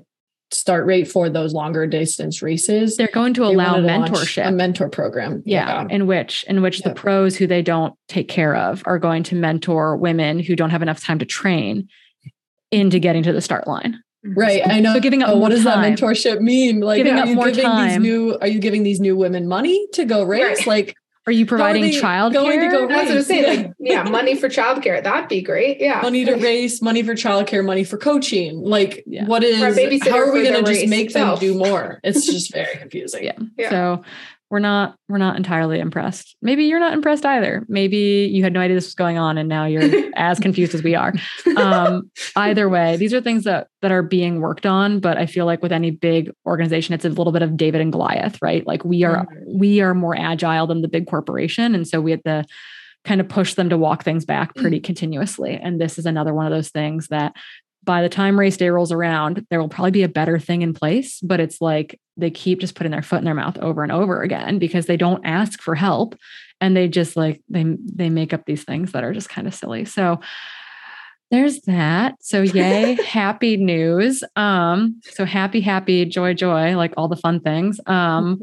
[0.51, 2.97] start rate for those longer distance races.
[2.97, 5.43] They're going to allow mentorship, a mentor program.
[5.45, 8.99] Yeah, yeah, in which in which the pros who they don't take care of are
[8.99, 11.87] going to mentor women who don't have enough time to train
[12.71, 14.01] into getting to the start line.
[14.25, 14.39] Mm-hmm.
[14.39, 14.61] Right.
[14.65, 14.93] I know.
[14.93, 15.81] So giving up oh, what does time.
[15.81, 16.79] that mentorship mean?
[16.79, 17.89] Like giving up more time.
[17.89, 20.59] These new are you giving these new women money to go race?
[20.59, 20.67] Right.
[20.67, 20.95] Like
[21.27, 23.63] are you providing child going to go That's what I'm saying.
[23.63, 25.03] Like, yeah, money for childcare.
[25.03, 25.81] That'd be great.
[25.81, 26.01] Yeah.
[26.01, 28.61] Money to race, money for childcare, money for coaching.
[28.61, 29.25] Like yeah.
[29.25, 29.59] what is
[30.03, 31.39] how are we gonna just make itself.
[31.39, 31.99] them do more?
[32.03, 33.23] It's just very confusing.
[33.23, 33.39] Yeah.
[33.57, 33.69] yeah.
[33.69, 34.03] So
[34.55, 36.37] we're not we're not entirely impressed.
[36.41, 37.65] Maybe you're not impressed either.
[37.67, 40.81] Maybe you had no idea this was going on and now you're as confused as
[40.81, 41.13] we are.
[41.57, 45.45] Um, either way, these are things that that are being worked on, but I feel
[45.45, 48.65] like with any big organization it's a little bit of David and Goliath, right?
[48.65, 49.59] Like we are mm-hmm.
[49.59, 52.45] we are more agile than the big corporation and so we had to
[53.03, 54.85] kind of push them to walk things back pretty mm-hmm.
[54.85, 55.59] continuously.
[55.61, 57.35] And this is another one of those things that
[57.85, 60.73] by the time race day rolls around, there will probably be a better thing in
[60.73, 61.19] place.
[61.21, 64.21] But it's like they keep just putting their foot in their mouth over and over
[64.21, 66.15] again because they don't ask for help
[66.61, 69.53] and they just like they they make up these things that are just kind of
[69.53, 69.85] silly.
[69.85, 70.19] So
[71.31, 72.15] there's that.
[72.21, 74.23] So yay, happy news.
[74.35, 77.79] Um, so happy, happy, joy, joy, like all the fun things.
[77.87, 78.39] Um,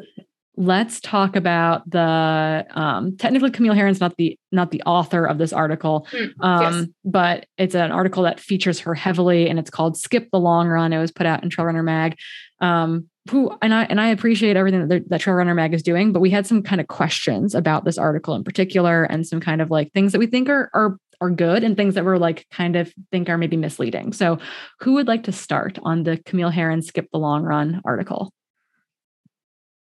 [0.57, 5.53] let's talk about the um, technically camille herron's not the not the author of this
[5.53, 6.87] article mm, um, yes.
[7.05, 10.93] but it's an article that features her heavily and it's called skip the long run.
[10.93, 12.17] It was put out in trail runner mag
[12.61, 16.13] um, who and i and i appreciate everything that, that trail runner mag is doing
[16.13, 19.63] but we had some kind of questions about this article in particular and some kind
[19.63, 22.47] of like things that we think are are are good and things that we're like
[22.51, 24.13] kind of think are maybe misleading.
[24.13, 24.39] So
[24.81, 28.33] who would like to start on the camille herron skip the long run article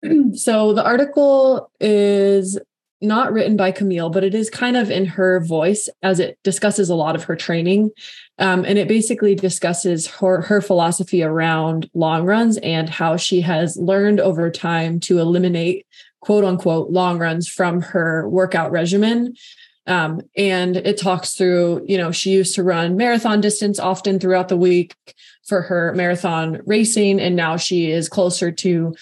[0.34, 2.58] so the article is
[3.02, 6.88] not written by Camille, but it is kind of in her voice as it discusses
[6.88, 7.90] a lot of her training.
[8.38, 13.76] Um, and it basically discusses her, her philosophy around long runs and how she has
[13.76, 15.86] learned over time to eliminate
[16.20, 19.34] quote unquote long runs from her workout regimen.
[19.88, 24.48] Um, and it talks through, you know, she used to run marathon distance often throughout
[24.48, 24.94] the week
[25.44, 27.20] for her marathon racing.
[27.20, 28.94] And now she is closer to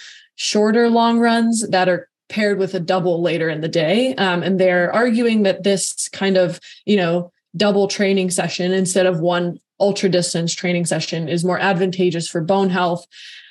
[0.42, 4.14] shorter long runs that are paired with a double later in the day.
[4.14, 9.20] Um, and they're arguing that this kind of, you know, double training session instead of
[9.20, 13.06] one ultra distance training session is more advantageous for bone health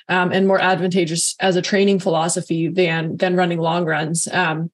[0.08, 4.26] um, and more advantageous as a training philosophy than than running long runs.
[4.26, 4.72] Um,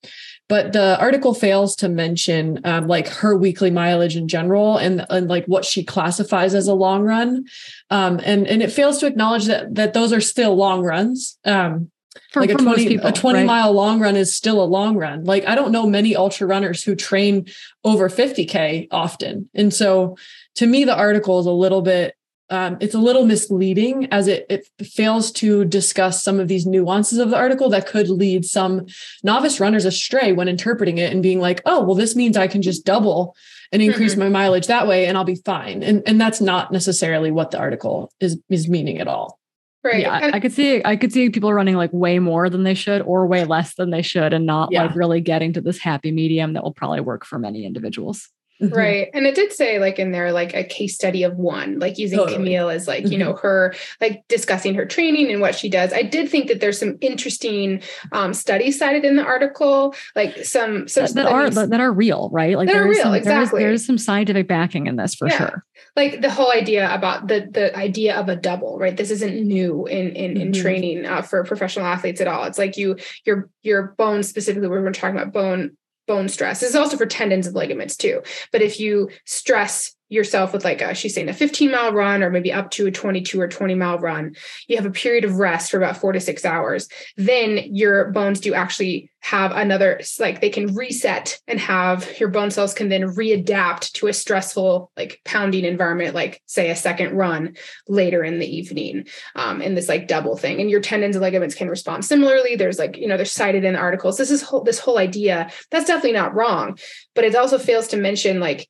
[0.48, 5.29] but the article fails to mention um, like her weekly mileage in general and, and
[5.29, 7.44] like what she classifies as a long run
[7.90, 11.90] um, and and it fails to acknowledge that that those are still long runs um,
[12.33, 13.46] for, like a 20 people, a 20 right?
[13.46, 16.83] mile long run is still a long run like i don't know many ultra runners
[16.83, 17.46] who train
[17.85, 20.16] over 50k often and so
[20.55, 22.14] to me the article is a little bit
[22.48, 27.18] um, it's a little misleading as it, it fails to discuss some of these nuances
[27.18, 28.87] of the article that could lead some
[29.24, 32.62] novice runners astray when interpreting it and being like oh well this means i can
[32.62, 33.35] just double
[33.72, 34.20] and increase mm-hmm.
[34.20, 37.59] my mileage that way and i'll be fine and, and that's not necessarily what the
[37.59, 39.40] article is is meaning at all
[39.87, 40.01] Right.
[40.01, 42.75] Yeah, I, I could see I could see people running like way more than they
[42.75, 44.83] should or way less than they should and not yeah.
[44.83, 48.29] like really getting to this happy medium that will probably work for many individuals.
[48.62, 48.74] Mm-hmm.
[48.74, 49.08] Right.
[49.12, 52.18] And it did say like in there, like a case study of one, like using
[52.18, 52.38] totally.
[52.38, 53.46] Camille as like, you know, mm-hmm.
[53.46, 55.92] her like discussing her training and what she does.
[55.92, 60.88] I did think that there's some interesting um, studies cited in the article, like some,
[60.88, 62.56] some that, that are that are real, right?
[62.56, 63.60] Like that are real, some, exactly.
[63.60, 65.36] There's, there's some scientific backing in this for yeah.
[65.36, 65.64] sure.
[65.94, 68.96] Like the whole idea about the the idea of a double, right?
[68.96, 70.40] This isn't new in in, mm-hmm.
[70.40, 72.44] in training uh, for professional athletes at all.
[72.44, 74.68] It's like you your your bones specifically.
[74.68, 76.60] We're talking about bone bone stress.
[76.60, 78.22] This is also for tendons and ligaments too.
[78.52, 82.30] But if you stress yourself with like a, she's saying a 15 mile run or
[82.30, 84.34] maybe up to a 22 or 20 mile run.
[84.68, 86.88] You have a period of rest for about four to six hours.
[87.16, 92.52] Then your bones do actually have another like they can reset and have your bone
[92.52, 97.56] cells can then readapt to a stressful like pounding environment like say a second run
[97.88, 100.60] later in the evening um, in this like double thing.
[100.60, 102.54] And your tendons and ligaments can respond similarly.
[102.54, 104.16] There's like you know they're cited in articles.
[104.16, 106.78] This is whole this whole idea that's definitely not wrong
[107.16, 108.68] but it also fails to mention like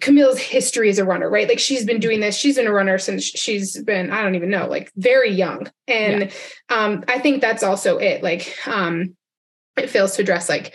[0.00, 1.48] Camille's history as a runner, right?
[1.48, 2.36] Like she's been doing this.
[2.36, 5.70] She's been a runner since she's been, I don't even know, like very young.
[5.86, 6.22] And
[6.70, 6.76] yeah.
[6.76, 8.22] um, I think that's also it.
[8.22, 9.14] Like um,
[9.76, 10.72] it fails to address like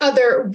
[0.00, 0.52] other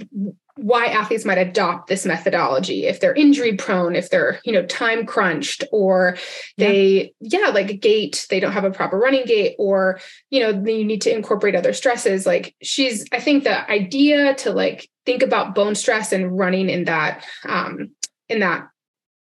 [0.56, 5.06] why athletes might adopt this methodology if they're injury prone if they're you know time
[5.06, 6.16] crunched or
[6.58, 7.40] they yeah.
[7.40, 9.98] yeah like a gait they don't have a proper running gait or
[10.30, 14.52] you know you need to incorporate other stresses like she's i think the idea to
[14.52, 17.90] like think about bone stress and running in that um
[18.28, 18.68] in that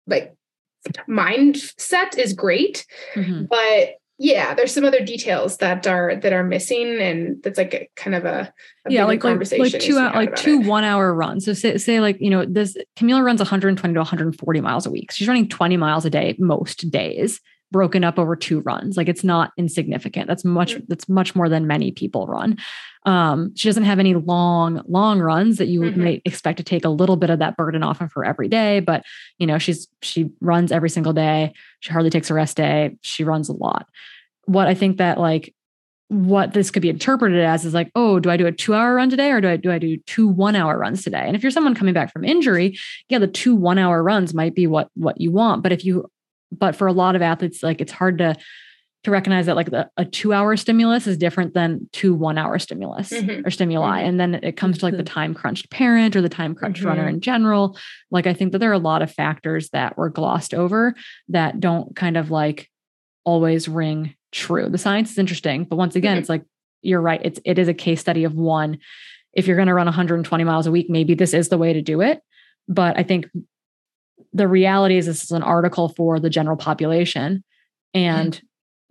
[0.05, 0.35] like
[1.09, 3.45] mindset is great mm-hmm.
[3.45, 7.89] but yeah there's some other details that are that are missing and that's like a,
[7.95, 8.51] kind of a,
[8.85, 10.67] a yeah like like, like two like two it.
[10.67, 11.45] one hour runs.
[11.45, 15.11] So say, say like you know this camille runs 120 to 140 miles a week.
[15.11, 17.39] She's running 20 miles a day most days
[17.71, 20.85] broken up over two runs like it's not insignificant that's much mm-hmm.
[20.87, 22.57] that's much more than many people run
[23.05, 26.03] um, she doesn't have any long long runs that you mm-hmm.
[26.03, 28.79] may expect to take a little bit of that burden off of her every day
[28.79, 29.03] but
[29.37, 33.23] you know she's she runs every single day she hardly takes a rest day she
[33.23, 33.87] runs a lot
[34.45, 35.53] what i think that like
[36.09, 38.95] what this could be interpreted as is like, oh, do I do a two hour
[38.95, 41.23] run today or do I do I do two one hour runs today?
[41.25, 42.77] And if you're someone coming back from injury,
[43.09, 45.63] yeah, the two one hour runs might be what what you want.
[45.63, 46.09] But if you
[46.51, 48.35] but for a lot of athletes, like it's hard to
[49.03, 52.59] to recognize that like the, a two hour stimulus is different than two one hour
[52.59, 53.45] stimulus mm-hmm.
[53.45, 53.99] or stimuli.
[53.99, 54.09] Mm-hmm.
[54.09, 55.13] And then it comes to like the mm-hmm.
[55.13, 56.89] time crunched parent or the time crunched mm-hmm.
[56.89, 57.77] runner in general.
[58.11, 60.93] Like I think that there are a lot of factors that were glossed over
[61.29, 62.69] that don't kind of like
[63.23, 64.67] always ring true.
[64.67, 66.19] The science is interesting, but once again, mm-hmm.
[66.19, 66.43] it's like
[66.81, 67.21] you're right.
[67.23, 68.79] It's it is a case study of one.
[69.33, 71.81] If you're going to run 120 miles a week, maybe this is the way to
[71.81, 72.21] do it.
[72.67, 73.27] But I think
[74.33, 77.43] the reality is this is an article for the general population,
[77.93, 78.33] and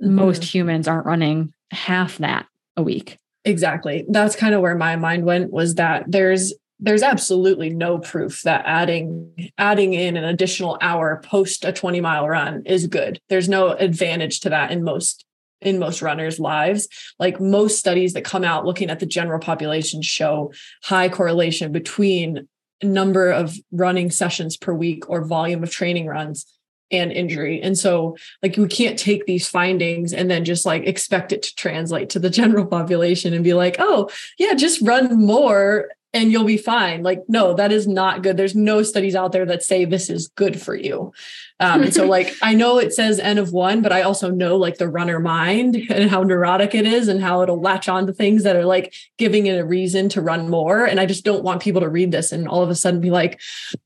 [0.02, 0.14] mm-hmm.
[0.14, 2.46] most humans aren't running half that
[2.76, 3.18] a week.
[3.44, 4.04] Exactly.
[4.08, 8.62] That's kind of where my mind went was that there's there's absolutely no proof that
[8.66, 13.70] adding adding in an additional hour post a 20 mile run is good there's no
[13.70, 15.24] advantage to that in most
[15.62, 16.86] in most runners lives
[17.18, 22.46] like most studies that come out looking at the general population show high correlation between
[22.82, 26.46] number of running sessions per week or volume of training runs
[26.90, 27.60] and injury.
[27.60, 31.54] And so like we can't take these findings and then just like expect it to
[31.56, 34.08] translate to the general population and be like, "Oh,
[34.38, 37.02] yeah, just run more and you'll be fine.
[37.02, 38.36] Like, no, that is not good.
[38.36, 41.12] There's no studies out there that say this is good for you.
[41.58, 44.78] Um, so, like, I know it says N of one, but I also know like
[44.78, 48.42] the runner mind and how neurotic it is and how it'll latch on to things
[48.42, 50.84] that are like giving it a reason to run more.
[50.84, 53.10] And I just don't want people to read this and all of a sudden be
[53.10, 53.40] like,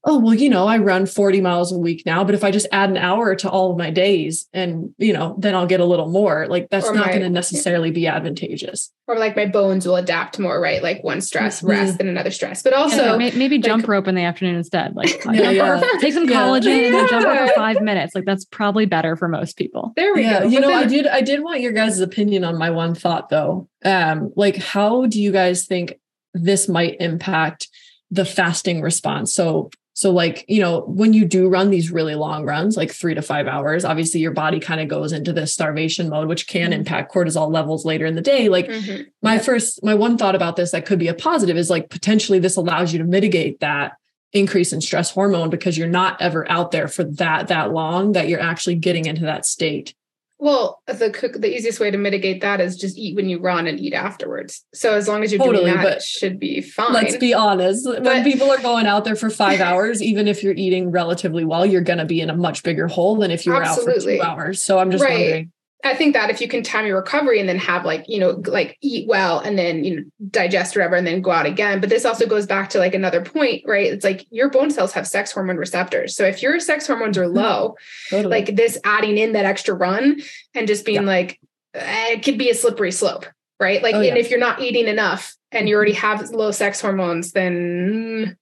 [0.04, 2.66] oh, well, you know, I run 40 miles a week now, but if I just
[2.72, 5.84] add an hour to all of my days and, you know, then I'll get a
[5.84, 6.46] little more.
[6.48, 8.92] Like, that's or not going to necessarily be advantageous.
[9.06, 10.82] Or like my bones will adapt more, right?
[10.82, 11.70] Like one stress, mm-hmm.
[11.70, 12.62] rest, and another stress.
[12.62, 14.94] But also, maybe like, jump rope in the afternoon instead.
[14.94, 15.82] Like, yeah, yeah.
[16.00, 16.86] take some collagen yeah.
[16.86, 18.14] and then jump rope five minutes.
[18.14, 19.92] Like that's probably better for most people.
[19.96, 20.46] There we yeah, go.
[20.46, 23.68] You know, I did I did want your guys' opinion on my one thought though.
[23.84, 25.98] Um, like how do you guys think
[26.34, 27.68] this might impact
[28.10, 29.32] the fasting response?
[29.32, 33.16] So so like, you know, when you do run these really long runs, like 3
[33.16, 36.70] to 5 hours, obviously your body kind of goes into this starvation mode which can
[36.70, 36.80] mm-hmm.
[36.80, 38.48] impact cortisol levels later in the day.
[38.48, 39.02] Like mm-hmm.
[39.20, 42.38] my first my one thought about this that could be a positive is like potentially
[42.38, 43.92] this allows you to mitigate that
[44.32, 48.28] increase in stress hormone because you're not ever out there for that that long that
[48.28, 49.94] you're actually getting into that state.
[50.38, 53.66] Well the cook the easiest way to mitigate that is just eat when you run
[53.66, 54.64] and eat afterwards.
[54.72, 56.92] So as long as you're totally, doing that it should be fine.
[56.92, 60.42] let's be honest but, when people are going out there for five hours even if
[60.42, 63.44] you're eating relatively well you're going to be in a much bigger hole than if
[63.44, 64.20] you were absolutely.
[64.20, 64.62] out for two hours.
[64.62, 65.10] So i'm just right.
[65.10, 65.52] wondering
[65.84, 68.42] I think that if you can time your recovery and then have like, you know,
[68.46, 71.80] like eat well and then, you know, digest whatever and then go out again.
[71.80, 73.92] But this also goes back to like another point, right?
[73.92, 76.14] It's like your bone cells have sex hormone receptors.
[76.14, 77.36] So if your sex hormones are mm-hmm.
[77.36, 77.76] low,
[78.10, 78.30] totally.
[78.30, 80.20] like this adding in that extra run
[80.54, 81.08] and just being yeah.
[81.08, 81.40] like,
[81.74, 83.26] eh, it could be a slippery slope,
[83.58, 83.82] right?
[83.82, 84.10] Like, oh, yeah.
[84.10, 86.20] and if you're not eating enough and you already mm-hmm.
[86.20, 88.36] have low sex hormones, then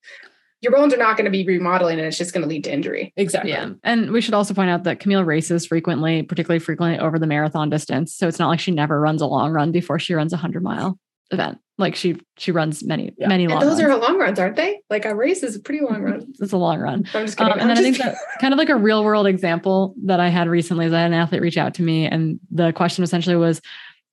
[0.60, 2.72] your bones are not going to be remodeling and it's just going to lead to
[2.72, 3.12] injury.
[3.16, 3.52] Exactly.
[3.52, 3.70] Yeah.
[3.84, 7.70] And we should also point out that Camille races frequently, particularly frequently over the marathon
[7.70, 8.14] distance.
[8.14, 10.62] So it's not like she never runs a long run before she runs a hundred
[10.62, 10.98] mile
[11.30, 11.58] event.
[11.76, 13.28] Like she she runs many yeah.
[13.28, 13.62] many long.
[13.62, 13.94] And those runs.
[13.94, 14.80] are long runs, aren't they?
[14.90, 16.26] Like a race is a pretty long run.
[16.40, 17.04] it's a long run.
[17.14, 17.52] I'm just kidding.
[17.52, 20.28] Um, and then I think that kind of like a real world example that I
[20.28, 23.36] had recently is I had an athlete reach out to me, and the question essentially
[23.36, 23.60] was,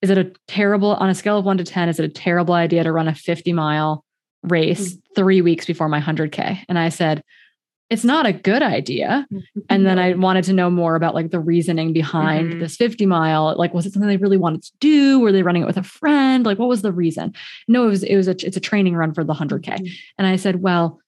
[0.00, 1.88] "Is it a terrible on a scale of one to ten?
[1.88, 4.04] Is it a terrible idea to run a 50 mile
[4.46, 5.14] race mm-hmm.
[5.14, 6.64] three weeks before my 100K.
[6.68, 7.22] And I said,
[7.88, 9.26] it's not a good idea.
[9.68, 12.58] And then I wanted to know more about like the reasoning behind mm-hmm.
[12.58, 13.54] this 50 mile.
[13.56, 15.20] Like, was it something they really wanted to do?
[15.20, 16.44] Were they running it with a friend?
[16.44, 17.32] Like, what was the reason?
[17.68, 19.60] No, it was, it was a, it's a training run for the 100K.
[19.60, 19.86] Mm-hmm.
[20.18, 20.98] And I said, well,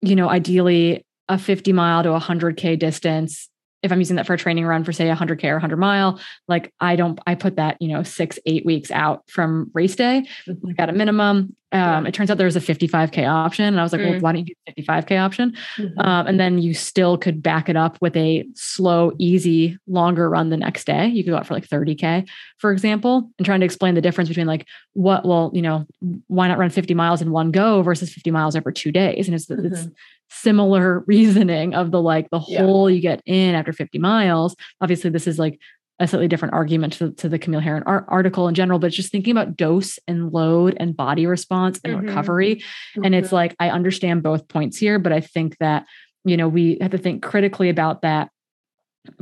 [0.00, 3.50] you know, ideally a 50 mile to a 100K distance
[3.82, 6.72] if I'm using that for a training run for say 100k or 100 mile, like
[6.80, 10.66] I don't, I put that you know six eight weeks out from race day, mm-hmm.
[10.66, 11.54] like at a minimum.
[11.72, 14.10] Um, it turns out there was a 55k option, and I was like, mm.
[14.10, 15.56] well, why don't you do 55k option?
[15.76, 15.98] Mm-hmm.
[15.98, 20.50] Um, and then you still could back it up with a slow, easy, longer run
[20.50, 21.08] the next day.
[21.08, 24.28] You could go out for like 30k, for example, and trying to explain the difference
[24.28, 25.86] between like what, well, you know,
[26.28, 29.26] why not run 50 miles in one go versus 50 miles over two days?
[29.26, 29.66] And it's, mm-hmm.
[29.66, 29.88] it's
[30.30, 34.54] similar reasoning of the like the hole you get in after 50 miles.
[34.80, 35.58] Obviously, this is like
[35.98, 39.32] a slightly different argument to, to the Camille Herron article in general, but just thinking
[39.32, 42.06] about dose and load and body response and mm-hmm.
[42.08, 42.56] recovery.
[42.56, 43.04] Mm-hmm.
[43.04, 43.36] And it's mm-hmm.
[43.36, 45.86] like, I understand both points here, but I think that,
[46.24, 48.30] you know, we have to think critically about that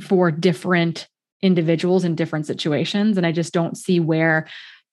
[0.00, 1.06] for different
[1.42, 3.18] individuals in different situations.
[3.18, 4.48] And I just don't see where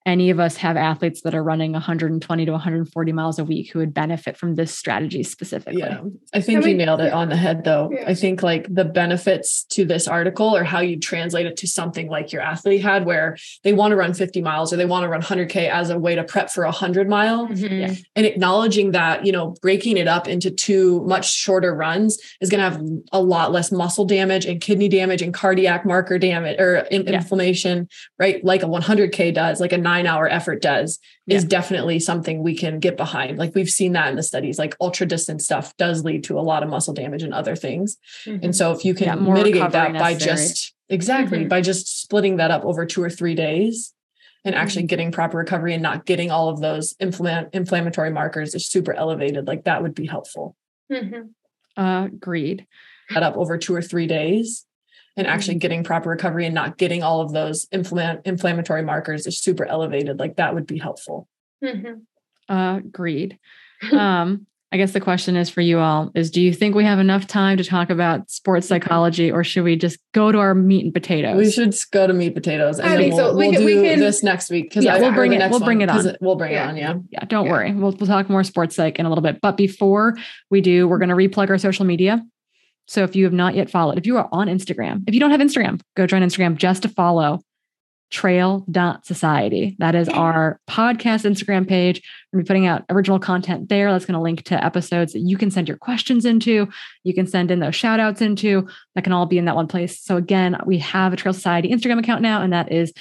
[0.05, 3.79] any of us have athletes that are running 120 to 140 miles a week who
[3.79, 5.79] would benefit from this strategy specifically.
[5.79, 6.01] Yeah.
[6.33, 7.15] I think I mean, you nailed it yeah.
[7.15, 7.91] on the head though.
[7.93, 8.05] Yeah.
[8.07, 12.09] I think like the benefits to this article or how you translate it to something
[12.09, 15.07] like your athlete had where they want to run 50 miles or they want to
[15.07, 17.93] run 100k as a way to prep for a 100 mile mm-hmm.
[18.15, 22.59] and acknowledging that, you know, breaking it up into two much shorter runs is going
[22.59, 26.77] to have a lot less muscle damage and kidney damage and cardiac marker damage or
[26.89, 27.13] in- yeah.
[27.13, 28.43] inflammation, right?
[28.43, 31.35] Like a 100k does, like a nine hour effort does yeah.
[31.35, 33.37] is definitely something we can get behind.
[33.37, 36.45] Like we've seen that in the studies, like ultra distance stuff does lead to a
[36.51, 37.97] lot of muscle damage and other things.
[38.25, 38.45] Mm-hmm.
[38.45, 41.49] And so if you can yeah, mitigate that by just exactly mm-hmm.
[41.49, 43.93] by just splitting that up over two or three days
[44.45, 44.87] and actually mm-hmm.
[44.87, 49.45] getting proper recovery and not getting all of those inflamm- inflammatory markers is super elevated,
[49.47, 50.55] like that would be helpful.
[51.77, 52.65] Uh, agreed.
[53.13, 54.65] That up over two or three days
[55.17, 55.59] and actually mm-hmm.
[55.59, 60.19] getting proper recovery and not getting all of those infl- inflammatory markers is super elevated
[60.19, 61.27] like that would be helpful
[61.63, 62.53] mm-hmm.
[62.53, 63.37] uh, agreed
[63.91, 66.99] um, i guess the question is for you all is do you think we have
[66.99, 68.75] enough time to talk about sports mm-hmm.
[68.75, 72.13] psychology or should we just go to our meat and potatoes we should go to
[72.13, 73.35] meat potatoes and I then we'll, so.
[73.35, 75.81] we, we'll do we can, this next week because yeah, we'll bring it we'll bring
[75.81, 76.65] it on we'll bring yeah.
[76.65, 77.51] it on yeah yeah don't yeah.
[77.51, 80.15] worry we'll, we'll talk more sports psych in a little bit but before
[80.49, 82.23] we do we're going to replug our social media
[82.91, 85.31] so if you have not yet followed, if you are on Instagram, if you don't
[85.31, 87.39] have Instagram, go join Instagram just to follow
[88.09, 89.77] trail.society.
[89.79, 92.01] That is our podcast Instagram page.
[92.33, 93.89] We're to be putting out original content there.
[93.89, 96.67] That's going to link to episodes that you can send your questions into.
[97.05, 98.67] You can send in those shout outs into.
[98.95, 99.97] That can all be in that one place.
[100.01, 102.91] So again, we have a Trail Society Instagram account now, and that is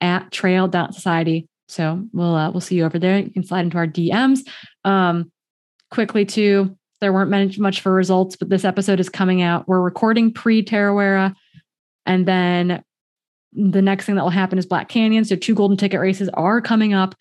[0.00, 1.46] at trail.society.
[1.68, 3.20] So we'll uh, we'll see you over there.
[3.20, 4.40] You can slide into our DMs.
[4.84, 5.30] Um,
[5.92, 9.68] quickly too, there weren't much for results, but this episode is coming out.
[9.68, 11.34] We're recording pre Tarawera.
[12.06, 12.82] And then
[13.52, 15.24] the next thing that will happen is Black Canyon.
[15.24, 17.14] So two golden ticket races are coming up.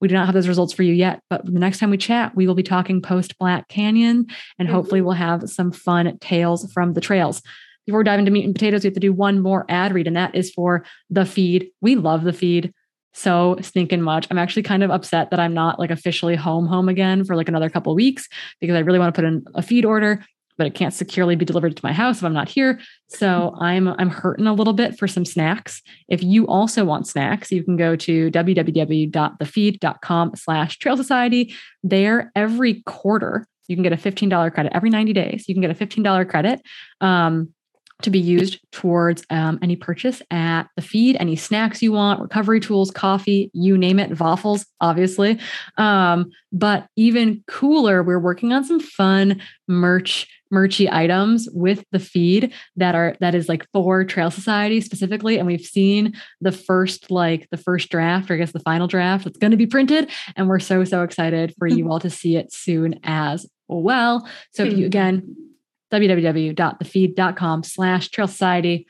[0.00, 2.34] We do not have those results for you yet, but the next time we chat,
[2.34, 4.26] we will be talking post Black Canyon
[4.58, 4.74] and mm-hmm.
[4.74, 7.42] hopefully we'll have some fun tales from the trails.
[7.86, 10.06] Before we dive into meat and potatoes, we have to do one more ad read,
[10.06, 11.70] and that is for the feed.
[11.80, 12.72] We love the feed
[13.12, 14.26] so stinking much.
[14.30, 17.48] I'm actually kind of upset that I'm not like officially home home again for like
[17.48, 18.28] another couple weeks
[18.60, 20.24] because I really want to put in a feed order,
[20.56, 22.80] but it can't securely be delivered to my house if I'm not here.
[23.08, 25.82] So I'm I'm hurting a little bit for some snacks.
[26.08, 31.54] If you also want snacks, you can go to www.thefeed.com slash trail society.
[31.82, 35.48] There every quarter you can get a $15 credit every 90 days.
[35.48, 36.60] You can get a $15 credit.
[37.00, 37.54] Um,
[38.02, 42.60] to be used towards um, any purchase at the feed, any snacks you want, recovery
[42.60, 45.38] tools, coffee, you name it, waffles, obviously.
[45.76, 52.52] Um, but even cooler, we're working on some fun merch, merchy items with the feed
[52.76, 55.38] that are that is like for Trail Society specifically.
[55.38, 59.24] And we've seen the first, like the first draft, or I guess the final draft
[59.24, 60.10] that's going to be printed.
[60.36, 64.28] And we're so, so excited for you all to see it soon as well.
[64.52, 65.49] So if you again
[65.92, 68.86] www.thefeed.com slash trail society.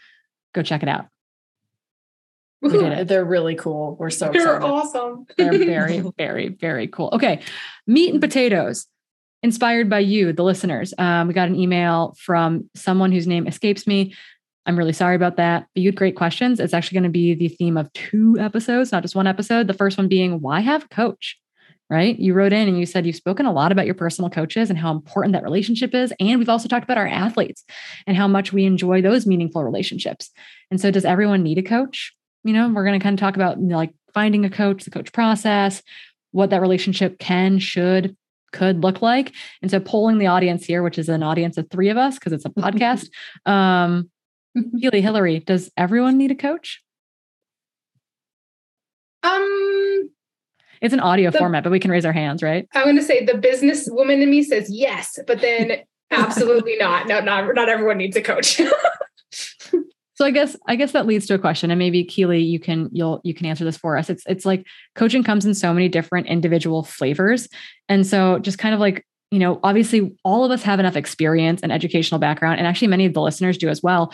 [0.55, 1.07] Go check it out.
[2.63, 3.09] We did it.
[3.09, 3.97] They're really cool.
[3.99, 4.65] We're so They're excited.
[4.65, 5.27] awesome.
[5.39, 7.09] They're very, very, very cool.
[7.13, 7.41] Okay.
[7.87, 8.87] Meat and potatoes
[9.43, 10.93] inspired by you, the listeners.
[10.99, 14.15] Um, we got an email from someone whose name escapes me.
[14.67, 15.67] I'm really sorry about that.
[15.75, 16.61] But you had great questions.
[16.61, 19.67] It's actually going to be the theme of two episodes, not just one episode.
[19.67, 21.39] The first one being why have a coach?
[21.91, 22.19] Right?
[22.19, 24.79] You wrote in and you said you've spoken a lot about your personal coaches and
[24.79, 26.13] how important that relationship is.
[26.21, 27.65] And we've also talked about our athletes
[28.07, 30.31] and how much we enjoy those meaningful relationships.
[30.71, 32.15] And so, does everyone need a coach?
[32.45, 34.85] You know, we're going to kind of talk about you know, like finding a coach,
[34.85, 35.83] the coach process,
[36.31, 38.17] what that relationship can, should,
[38.53, 39.35] could look like.
[39.61, 42.33] And so, polling the audience here, which is an audience of three of us because
[42.33, 43.09] it's a podcast.
[43.47, 44.11] um,
[44.81, 46.83] Keely, Hillary, does everyone need a coach?
[49.23, 50.11] Um,
[50.81, 52.67] it's an audio the, format, but we can raise our hands, right?
[52.75, 55.79] I'm going to say the business woman in me says yes, but then
[56.11, 57.07] absolutely not.
[57.07, 58.61] No, not not everyone needs a coach.
[59.31, 62.89] so I guess I guess that leads to a question, and maybe Keely, you can
[62.93, 64.11] you'll you can answer this for us.
[64.11, 67.49] It's it's like coaching comes in so many different individual flavors,
[67.89, 71.61] and so just kind of like you know, obviously all of us have enough experience
[71.63, 74.13] and educational background, and actually many of the listeners do as well,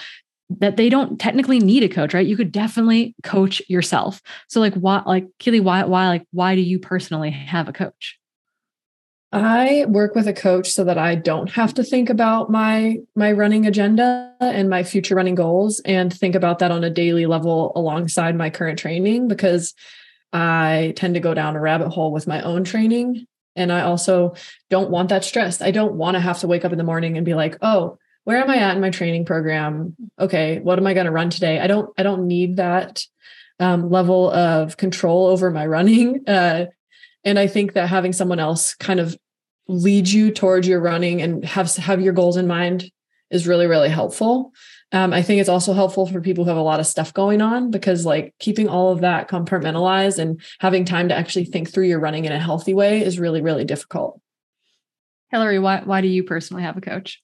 [0.49, 2.27] that they don't technically need a coach, right?
[2.27, 4.23] You could definitely coach yourself.
[4.49, 8.19] So like why like Keely, why why like why do you personally have a coach?
[9.33, 13.33] I work with a coach so that I don't have to think about my my
[13.33, 17.73] running agenda and my future running goals and think about that on a daily level
[17.75, 19.75] alongside my current training because
[20.33, 23.27] I tend to go down a rabbit hole with my own training
[23.57, 24.35] and I also
[24.71, 25.61] don't want that stress.
[25.61, 27.99] I don't want to have to wake up in the morning and be like, "Oh,
[28.27, 29.95] where am I at in my training program?
[30.19, 31.61] Okay, what am I going to run today?
[31.61, 33.05] I don't I don't need that
[33.61, 36.29] um, level of control over my running.
[36.29, 36.67] Uh,
[37.25, 39.17] and I think that having someone else kind of
[39.69, 42.91] lead you towards your running and have have your goals in mind
[43.31, 44.53] is really really helpful.
[44.91, 47.41] Um, I think it's also helpful for people who have a lot of stuff going
[47.41, 51.87] on because like keeping all of that compartmentalized and having time to actually think through
[51.87, 54.21] your running in a healthy way is really really difficult.
[55.31, 57.23] Hillary, why why do you personally have a coach?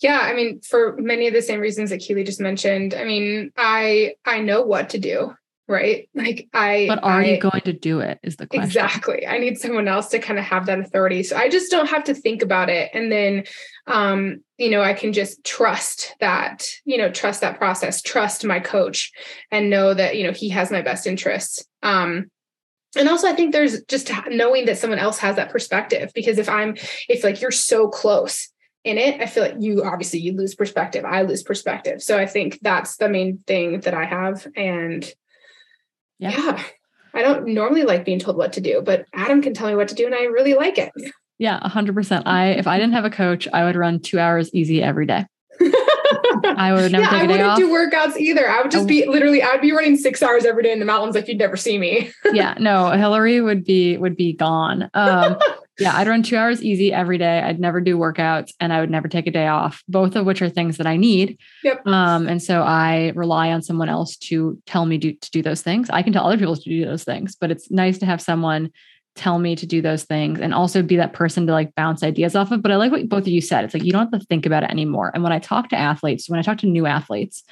[0.00, 2.94] Yeah, I mean, for many of the same reasons that Keely just mentioned.
[2.94, 5.34] I mean, I I know what to do
[5.68, 6.08] right?
[6.14, 8.64] Like I But are I, you going to do it is the question.
[8.64, 9.26] Exactly.
[9.26, 11.22] I need someone else to kind of have that authority.
[11.22, 12.90] So I just don't have to think about it.
[12.94, 13.44] And then
[13.86, 18.58] um, you know, I can just trust that, you know, trust that process, trust my
[18.58, 19.12] coach
[19.50, 21.64] and know that, you know, he has my best interests.
[21.82, 22.30] Um,
[22.96, 26.48] and also i think there's just knowing that someone else has that perspective because if
[26.48, 26.74] i'm
[27.10, 28.48] if like you're so close
[28.86, 32.24] in it i feel like you obviously you lose perspective i lose perspective so i
[32.24, 35.12] think that's the main thing that i have and
[36.18, 36.30] yeah.
[36.30, 36.62] yeah.
[37.16, 39.88] I don't normally like being told what to do, but Adam can tell me what
[39.88, 40.92] to do and I really like it.
[41.38, 42.22] Yeah, 100%.
[42.26, 45.24] I if I didn't have a coach, I would run 2 hours easy every day.
[45.60, 47.58] I would never yeah, take a day I wouldn't off.
[47.58, 48.48] do workouts either.
[48.48, 51.14] I would just be literally I'd be running 6 hours every day in the mountains
[51.14, 52.10] like you'd never see me.
[52.32, 54.90] yeah, no, Hillary would be would be gone.
[54.92, 55.38] Um
[55.78, 57.40] yeah, I'd run two hours easy every day.
[57.40, 60.40] I'd never do workouts and I would never take a day off, both of which
[60.40, 61.38] are things that I need.
[61.64, 61.86] Yep.
[61.86, 65.62] Um, and so I rely on someone else to tell me do, to do those
[65.62, 65.90] things.
[65.90, 68.70] I can tell other people to do those things, but it's nice to have someone
[69.16, 72.36] tell me to do those things and also be that person to like bounce ideas
[72.36, 72.62] off of.
[72.62, 73.64] But I like what both of you said.
[73.64, 75.10] It's like you don't have to think about it anymore.
[75.14, 77.42] And when I talk to athletes, when I talk to new athletes,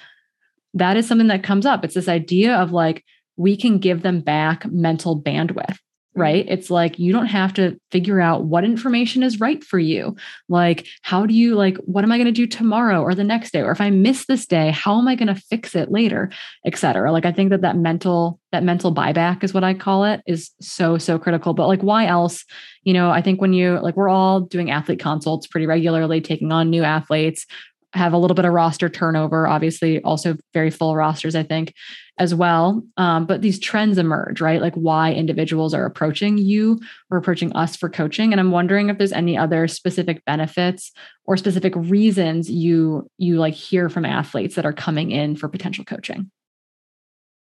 [0.75, 1.85] that is something that comes up.
[1.85, 3.05] It's this idea of like,
[3.37, 5.79] we can give them back mental bandwidth
[6.15, 6.45] right?
[6.45, 6.53] Mm-hmm.
[6.53, 10.17] It's like you don't have to figure out what information is right for you.
[10.49, 13.53] Like, how do you, like, what am I going to do tomorrow or the next
[13.53, 13.63] day?
[13.63, 16.31] Or if I miss this day, how am I going to fix it later,
[16.65, 17.11] et cetera?
[17.13, 20.51] Like, I think that that mental, that mental buyback is what I call it is
[20.61, 21.55] so, so critical.
[21.55, 22.45] But like, why else?
[22.85, 26.53] You know, I think when you, like, we're all doing athlete consults pretty regularly, taking
[26.53, 27.47] on new athletes,
[27.95, 31.73] have a little bit of roster turnover, obviously, also very full rosters, I think,
[32.19, 32.83] as well.
[32.97, 34.61] Um, but these trends emerge, right?
[34.61, 36.81] Like why individuals are approaching you
[37.11, 38.33] or approaching us for coaching.
[38.33, 40.93] And I'm wondering if there's any other specific benefits
[41.25, 45.85] or specific reasons you you like hear from athletes that are coming in for potential
[45.85, 46.31] coaching.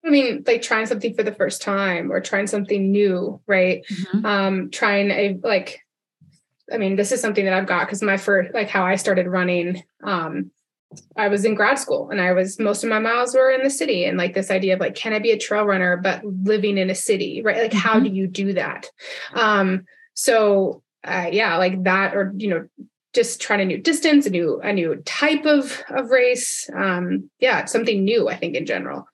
[0.05, 3.85] I mean, like trying something for the first time or trying something new, right?
[3.91, 4.27] Mm-hmm.
[4.27, 5.83] Um, trying a like
[6.73, 9.27] I mean, this is something that I've got because my first, like how I started
[9.27, 10.51] running, um,
[11.17, 13.71] I was in grad school and I was, most of my miles were in the
[13.71, 14.05] city.
[14.05, 16.91] And like this idea of like, can I be a trail runner, but living in
[16.91, 17.59] a city, right?
[17.59, 17.79] Like, mm-hmm.
[17.79, 18.91] how do you do that?
[19.35, 22.69] Um, so, uh, yeah, like that, or, you know,
[23.15, 26.69] just trying a new distance, a new, a new type of, of race.
[26.75, 29.07] Um, yeah, something new, I think in general.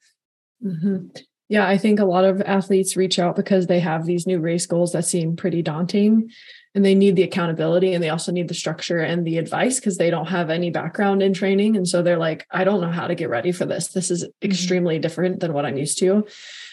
[0.65, 1.09] Mm-hmm.
[1.49, 4.67] Yeah, I think a lot of athletes reach out because they have these new race
[4.67, 6.31] goals that seem pretty daunting
[6.75, 9.97] and they need the accountability and they also need the structure and the advice because
[9.97, 13.07] they don't have any background in training and so they're like i don't know how
[13.07, 14.47] to get ready for this this is mm-hmm.
[14.47, 16.27] extremely different than what i'm used to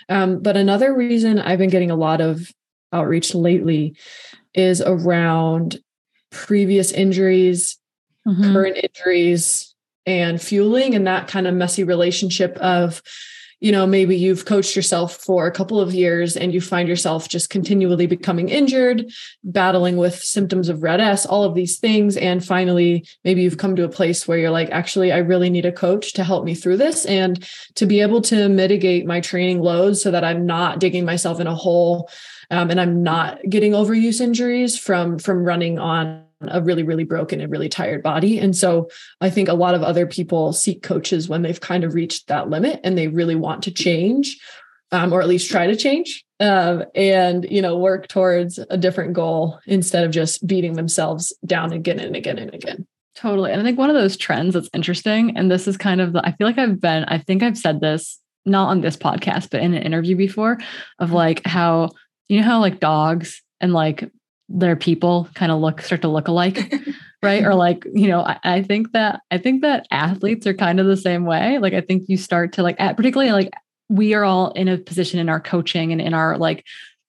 [0.09, 2.51] um, but another reason i've been getting a lot of
[2.91, 3.95] outreach lately
[4.53, 5.79] is around
[6.31, 7.77] previous injuries
[8.27, 8.53] mm-hmm.
[8.53, 9.75] current injuries
[10.05, 13.01] and fueling and that kind of messy relationship of
[13.61, 17.29] you know, maybe you've coached yourself for a couple of years and you find yourself
[17.29, 19.05] just continually becoming injured,
[19.43, 22.17] battling with symptoms of RED-S, all of these things.
[22.17, 25.67] And finally, maybe you've come to a place where you're like, actually, I really need
[25.67, 29.61] a coach to help me through this and to be able to mitigate my training
[29.61, 32.09] loads so that I'm not digging myself in a hole
[32.49, 37.41] um, and I'm not getting overuse injuries from from running on a really really broken
[37.41, 38.39] and really tired body.
[38.39, 38.89] And so
[39.19, 42.49] i think a lot of other people seek coaches when they've kind of reached that
[42.49, 44.39] limit and they really want to change
[44.91, 49.13] um, or at least try to change um, and you know work towards a different
[49.13, 52.85] goal instead of just beating themselves down again and again and again.
[53.15, 53.51] Totally.
[53.51, 56.25] And i think one of those trends that's interesting and this is kind of the
[56.25, 59.61] i feel like i've been i think i've said this not on this podcast but
[59.61, 60.53] in an interview before
[60.99, 61.15] of mm-hmm.
[61.15, 61.89] like how
[62.29, 64.09] you know how like dogs and like
[64.59, 66.73] their people kind of look start to look alike
[67.23, 67.43] right?
[67.43, 70.87] Or like you know I, I, think that i think that athletes are kind of
[70.87, 71.59] the same way.
[71.59, 73.51] Like i think you start to like at, particularly like
[73.89, 76.65] we are all in a position in our coaching and in our like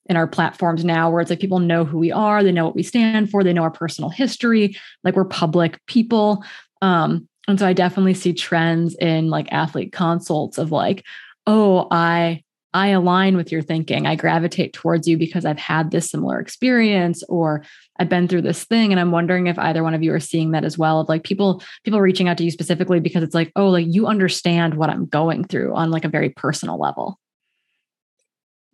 [0.06, 2.74] in our platforms now where it's like people know who we are they know what
[2.74, 6.44] we stand for they know our personal history like we're public people.
[6.82, 11.04] Um and so i definitely see trends in like athlete consults of like
[11.46, 12.42] oh i
[12.74, 14.06] I align with your thinking.
[14.06, 17.64] I gravitate towards you because I've had this similar experience or
[17.98, 18.92] I've been through this thing.
[18.92, 21.24] And I'm wondering if either one of you are seeing that as well of like
[21.24, 24.90] people, people reaching out to you specifically because it's like, oh, like you understand what
[24.90, 27.18] I'm going through on like a very personal level.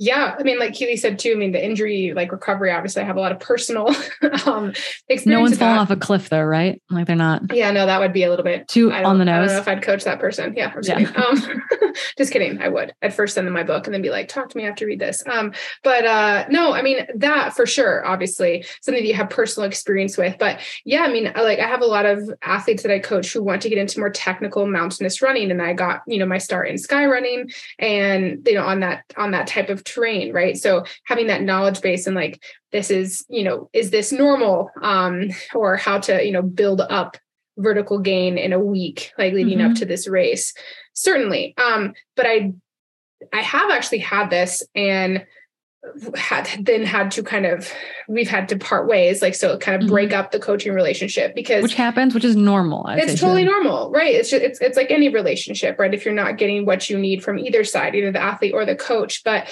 [0.00, 1.32] Yeah, I mean, like Keely said too.
[1.32, 3.88] I mean, the injury, like recovery, obviously, I have a lot of personal
[4.46, 4.72] um,
[5.08, 5.26] experience.
[5.26, 6.80] No one's falling off a cliff, though, right?
[6.88, 7.52] Like they're not.
[7.52, 9.50] Yeah, no, that would be a little bit too on the nose.
[9.50, 10.54] I don't know if I'd coach that person.
[10.56, 11.04] Yeah, I'm just yeah.
[11.04, 11.22] kidding.
[11.22, 11.62] Um,
[12.16, 12.62] just kidding.
[12.62, 12.94] I would.
[13.02, 15.00] I'd first send them my book and then be like, "Talk to me after read
[15.00, 18.06] this." Um, but uh, no, I mean that for sure.
[18.06, 20.38] Obviously, something that you have personal experience with.
[20.38, 23.42] But yeah, I mean, like I have a lot of athletes that I coach who
[23.42, 26.68] want to get into more technical mountainous running, and I got you know my start
[26.68, 30.56] in sky running, and you know on that on that type of terrain, right?
[30.56, 35.30] So having that knowledge base and like this is you know is this normal um
[35.54, 37.16] or how to you know build up
[37.56, 39.72] vertical gain in a week like leading mm-hmm.
[39.72, 40.54] up to this race
[40.92, 42.52] certainly um but i
[43.32, 45.26] i have actually had this and
[46.14, 47.70] had then had to kind of
[48.08, 49.92] we've had to part ways like so kind of mm-hmm.
[49.92, 53.50] break up the coaching relationship because which happens which is normal I'd it's totally so.
[53.50, 56.88] normal right it's just, it's it's like any relationship right if you're not getting what
[56.88, 59.48] you need from either side either the athlete or the coach but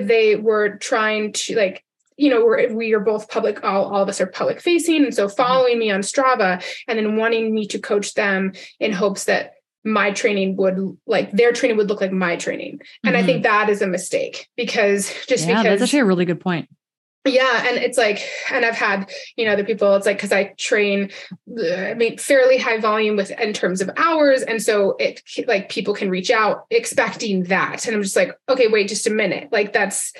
[0.00, 1.84] they were trying to like
[2.16, 5.04] you know, we're, we are both public, all, all of us are public facing.
[5.04, 5.34] And so mm-hmm.
[5.34, 9.54] following me on Strava and then wanting me to coach them in hopes that
[9.84, 12.80] my training would like their training would look like my training.
[13.04, 13.22] And mm-hmm.
[13.22, 16.40] I think that is a mistake because just yeah, because that's actually a really good
[16.40, 16.68] point.
[17.26, 17.66] Yeah.
[17.66, 18.22] And it's like,
[18.52, 21.10] and I've had, you know, other people, it's like, cause I train,
[21.58, 24.42] I mean, fairly high volume with in terms of hours.
[24.42, 27.86] And so it like people can reach out expecting that.
[27.86, 29.48] And I'm just like, okay, wait just a minute.
[29.50, 30.12] Like that's,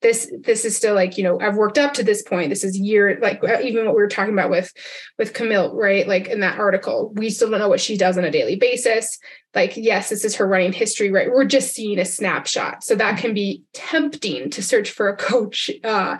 [0.00, 2.50] this this is still like you know i've worked up to this point.
[2.50, 4.72] This is year like uh, even what we were talking about with
[5.18, 6.06] with camille right?
[6.06, 9.18] Like in that article we still don't know what she does on a daily basis.
[9.54, 11.30] Like yes this is her running history right?
[11.30, 12.84] We're just seeing a snapshot.
[12.84, 16.18] So that can be tempting to search for a coach uh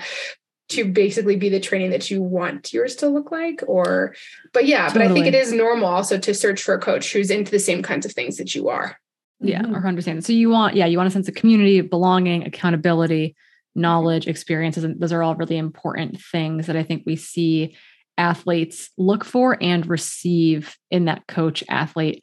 [0.71, 4.15] to basically be the training that you want yours to look like or
[4.53, 5.07] but yeah totally.
[5.07, 7.59] but i think it is normal also to search for a coach who's into the
[7.59, 8.99] same kinds of things that you are.
[9.41, 9.77] Yeah mm-hmm.
[9.77, 13.35] or understand so you want yeah you want a sense of community belonging accountability
[13.79, 14.85] knowledge, experiences.
[14.85, 17.77] And those are all really important things that I think we see
[18.19, 22.23] athletes look for and receive in that coach athlete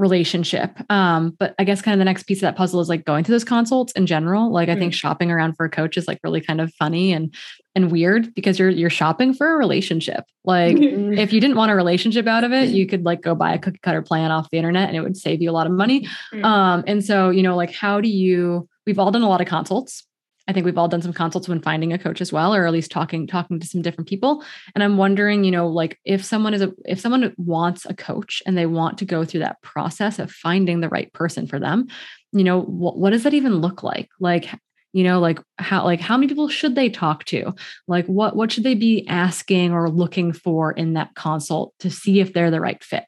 [0.00, 0.78] relationship.
[0.90, 3.22] Um, but I guess kind of the next piece of that puzzle is like going
[3.24, 4.50] to those consults in general.
[4.50, 7.32] Like I think shopping around for a coach is like really kind of funny and
[7.74, 10.24] and weird because you're you're shopping for a relationship.
[10.44, 13.52] Like if you didn't want a relationship out of it, you could like go buy
[13.52, 15.72] a cookie cutter plan off the internet and it would save you a lot of
[15.72, 16.08] money.
[16.42, 19.46] Um, and so, you know, like how do you we've all done a lot of
[19.46, 20.06] consults
[20.50, 22.72] I think we've all done some consults when finding a coach as well, or at
[22.72, 24.42] least talking talking to some different people.
[24.74, 28.42] And I'm wondering, you know, like if someone is a if someone wants a coach
[28.44, 31.86] and they want to go through that process of finding the right person for them,
[32.32, 34.08] you know, what, what does that even look like?
[34.18, 34.50] Like,
[34.92, 37.54] you know, like how like how many people should they talk to?
[37.86, 42.18] Like what what should they be asking or looking for in that consult to see
[42.18, 43.04] if they're the right fit?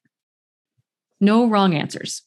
[1.20, 2.22] No wrong answers.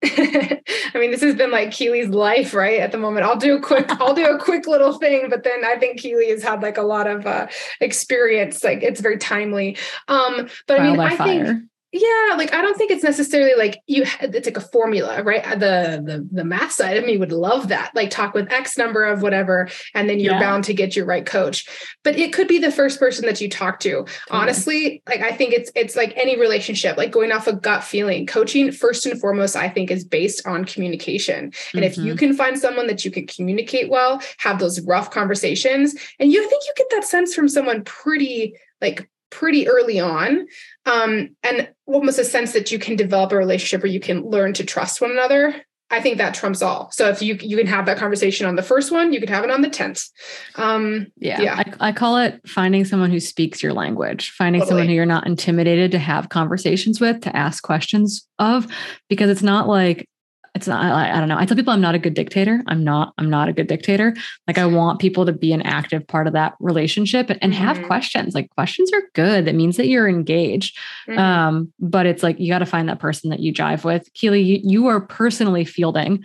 [0.04, 0.60] I
[0.94, 2.80] mean, this has been like Keely's life, right?
[2.80, 5.64] At the moment, I'll do a quick, I'll do a quick little thing, but then
[5.64, 7.46] I think Keely has had like a lot of uh,
[7.80, 8.62] experience.
[8.62, 9.76] Like it's very timely.
[10.08, 11.44] Um, but I mean, I fire.
[11.44, 15.46] think yeah like i don't think it's necessarily like you it's like a formula right
[15.46, 18.76] uh, the the the math side of me would love that like talk with x
[18.76, 20.40] number of whatever and then you're yeah.
[20.40, 21.66] bound to get your right coach
[22.02, 24.08] but it could be the first person that you talk to totally.
[24.30, 28.26] honestly like i think it's it's like any relationship like going off a gut feeling
[28.26, 31.82] coaching first and foremost i think is based on communication and mm-hmm.
[31.82, 32.16] if you mm-hmm.
[32.16, 36.48] can find someone that you can communicate well have those rough conversations and you I
[36.48, 40.46] think you get that sense from someone pretty like pretty early on
[40.86, 44.52] um, and almost a sense that you can develop a relationship where you can learn
[44.52, 45.54] to trust one another
[45.90, 48.62] i think that trumps all so if you you can have that conversation on the
[48.62, 50.08] first one you can have it on the 10th
[50.56, 51.62] um, yeah, yeah.
[51.80, 54.70] I, I, call it finding someone who speaks your language finding totally.
[54.70, 58.66] someone who you're not intimidated to have conversations with to ask questions of
[59.08, 60.08] because it's not like
[60.56, 61.36] it's not I, I, don't know.
[61.36, 62.62] I tell people i'm not a good dictator.
[62.66, 64.16] I'm not i'm not a good dictator.
[64.46, 67.62] Like i want people to be an active part of that relationship and, and mm-hmm.
[67.62, 68.34] have questions.
[68.34, 69.44] Like questions are good.
[69.44, 70.78] That means that you're engaged.
[71.06, 71.18] Mm-hmm.
[71.18, 74.12] um but it's like you got to find that person that you jive with.
[74.14, 76.24] Keely you, you are personally fielding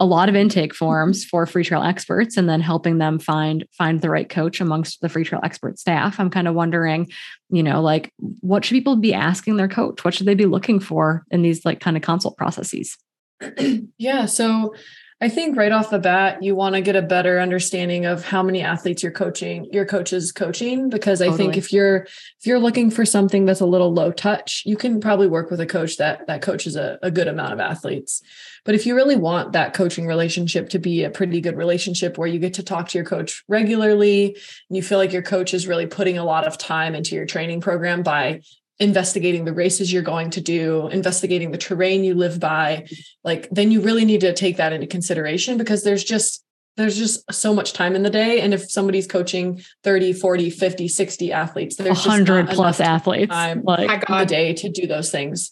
[0.00, 4.08] a lot of intake forms for Freetrail experts and then helping them find find the
[4.08, 6.20] right coach amongst the Freetrail expert staff.
[6.20, 7.10] I'm kind of wondering
[7.50, 10.04] you know like what should people be asking their coach?
[10.04, 12.96] What should they be looking for in these like kind of consult processes
[13.98, 14.26] yeah.
[14.26, 14.74] So
[15.18, 18.42] I think right off the bat, you want to get a better understanding of how
[18.42, 20.90] many athletes you're coaching, your coach is coaching.
[20.90, 22.02] Because I think if you're
[22.38, 25.60] if you're looking for something that's a little low touch, you can probably work with
[25.60, 28.20] a coach that that coaches a, a good amount of athletes.
[28.64, 32.28] But if you really want that coaching relationship to be a pretty good relationship where
[32.28, 34.36] you get to talk to your coach regularly,
[34.68, 37.26] and you feel like your coach is really putting a lot of time into your
[37.26, 38.42] training program by
[38.78, 42.86] investigating the races you're going to do, investigating the terrain you live by,
[43.24, 46.44] like then you really need to take that into consideration because there's just
[46.76, 48.40] there's just so much time in the day.
[48.42, 54.08] And if somebody's coaching 30 40 50 60 athletes there's 100 plus athletes time like
[54.08, 55.50] in the day to do those things.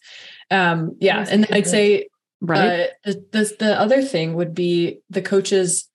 [0.51, 2.09] Um yeah and i'd say
[2.43, 2.61] right.
[2.61, 5.89] uh, the, the, the other thing would be the coaches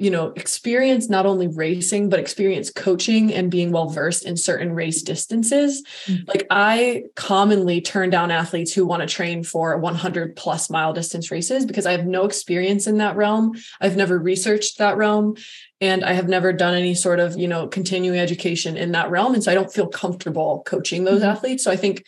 [0.00, 4.72] you know experience not only racing but experience coaching and being well versed in certain
[4.72, 6.22] race distances mm-hmm.
[6.26, 11.30] like i commonly turn down athletes who want to train for 100 plus mile distance
[11.30, 15.36] races because i have no experience in that realm i've never researched that realm
[15.82, 19.34] and i have never done any sort of you know continuing education in that realm
[19.34, 21.30] and so i don't feel comfortable coaching those mm-hmm.
[21.30, 22.04] athletes so i think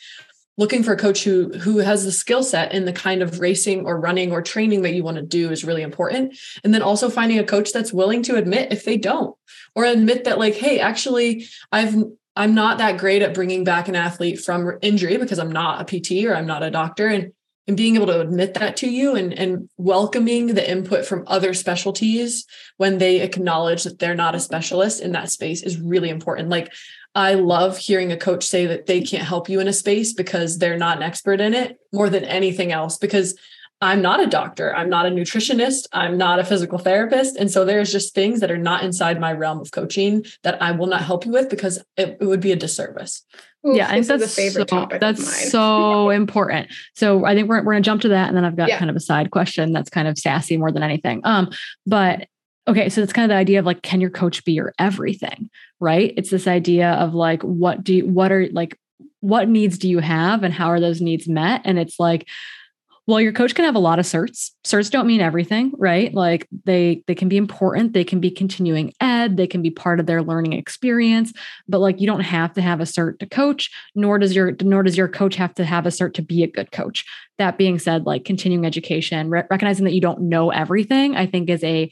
[0.59, 3.86] looking for a coach who who has the skill set in the kind of racing
[3.86, 7.09] or running or training that you want to do is really important and then also
[7.09, 9.36] finding a coach that's willing to admit if they don't
[9.74, 11.94] or admit that like hey actually i've
[12.36, 15.84] i'm not that great at bringing back an athlete from injury because i'm not a
[15.84, 17.32] pt or i'm not a doctor and
[17.68, 21.55] and being able to admit that to you and, and welcoming the input from other
[21.55, 22.44] specialties
[22.76, 26.48] when they acknowledge that they're not a specialist in that space is really important.
[26.48, 26.72] Like
[27.15, 30.59] I love hearing a coach say that they can't help you in a space because
[30.59, 32.97] they're not an expert in it more than anything else.
[32.97, 33.37] Because
[33.83, 37.37] I'm not a doctor, I'm not a nutritionist, I'm not a physical therapist.
[37.37, 40.71] And so there's just things that are not inside my realm of coaching that I
[40.71, 43.25] will not help you with because it, it would be a disservice.
[43.67, 45.01] Oof, yeah, and that's a favorite so, topic.
[45.01, 46.69] That's so important.
[46.95, 48.79] So I think we're, we're gonna jump to that, and then I've got yeah.
[48.79, 51.21] kind of a side question that's kind of sassy more than anything.
[51.23, 51.51] Um,
[51.87, 52.27] but
[52.69, 55.51] okay, so it's kind of the idea of like, can your coach be your everything?
[55.81, 56.15] Right?
[56.17, 58.79] It's this idea of like, what do you, what are like,
[59.21, 61.63] what needs do you have, and how are those needs met?
[61.65, 62.27] And it's like,
[63.07, 66.47] well your coach can have a lot of certs certs don't mean everything right like
[66.65, 70.07] they they can be important they can be continuing ed they can be part of
[70.07, 71.33] their learning experience
[71.69, 74.83] but like you don't have to have a cert to coach nor does your nor
[74.83, 77.05] does your coach have to have a cert to be a good coach
[77.39, 81.51] that being said like continuing education re- recognizing that you don't know everything i think
[81.51, 81.91] is a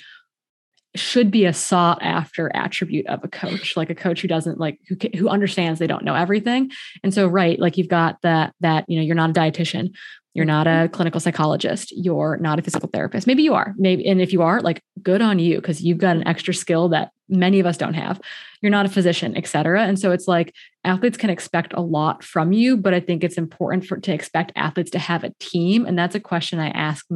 [0.97, 4.79] should be a sought after attribute of a coach like a coach who doesn't like
[4.89, 6.69] who who understands they don't know everything
[7.05, 9.93] and so right like you've got that that you know you're not a dietitian
[10.35, 10.93] you're not a mm-hmm.
[10.93, 11.93] clinical psychologist.
[11.93, 13.27] You're not a physical therapist.
[13.27, 13.75] Maybe you are.
[13.77, 16.89] Maybe, and if you are, like, good on you because you've got an extra skill
[16.91, 18.21] that many of us don't have.
[18.61, 19.83] You're not a physician, et cetera.
[19.83, 23.39] And so it's like athletes can expect a lot from you, but I think it's
[23.39, 25.85] important for to expect athletes to have a team.
[25.85, 27.07] And that's a question I ask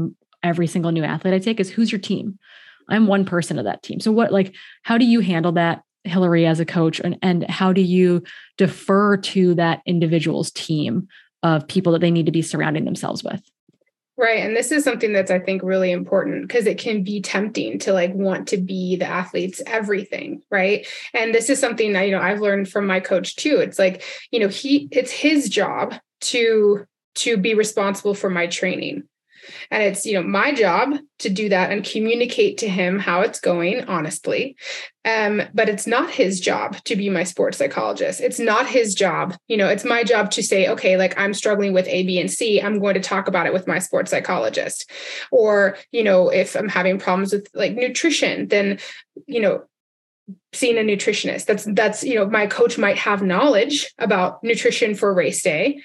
[0.42, 2.38] every single new athlete I take: is who's your team?
[2.88, 4.00] I'm one person of that team.
[4.00, 5.82] So what, like, how do you handle that?
[6.06, 8.22] Hillary as a coach and, and how do you
[8.58, 11.08] defer to that individual's team
[11.42, 13.42] of people that they need to be surrounding themselves with.
[14.16, 14.40] Right.
[14.44, 17.92] And this is something that's, I think, really important because it can be tempting to
[17.92, 20.42] like want to be the athlete's everything.
[20.50, 20.86] Right.
[21.12, 23.56] And this is something that, you know, I've learned from my coach too.
[23.56, 26.84] It's like, you know, he, it's his job to,
[27.16, 29.04] to be responsible for my training.
[29.70, 33.40] And it's, you know, my job to do that and communicate to him how it's
[33.40, 34.56] going honestly.
[35.04, 38.20] Um, but it's not his job to be my sports psychologist.
[38.20, 39.36] It's not his job.
[39.48, 42.30] You know, it's my job to say, okay, like I'm struggling with A, B, and
[42.30, 42.60] C.
[42.60, 44.90] I'm going to talk about it with my sports psychologist.
[45.30, 48.78] Or, you know, if I'm having problems with like nutrition, then,
[49.26, 49.64] you know,
[50.54, 55.12] seeing a nutritionist that's that's you know my coach might have knowledge about nutrition for
[55.12, 55.82] race day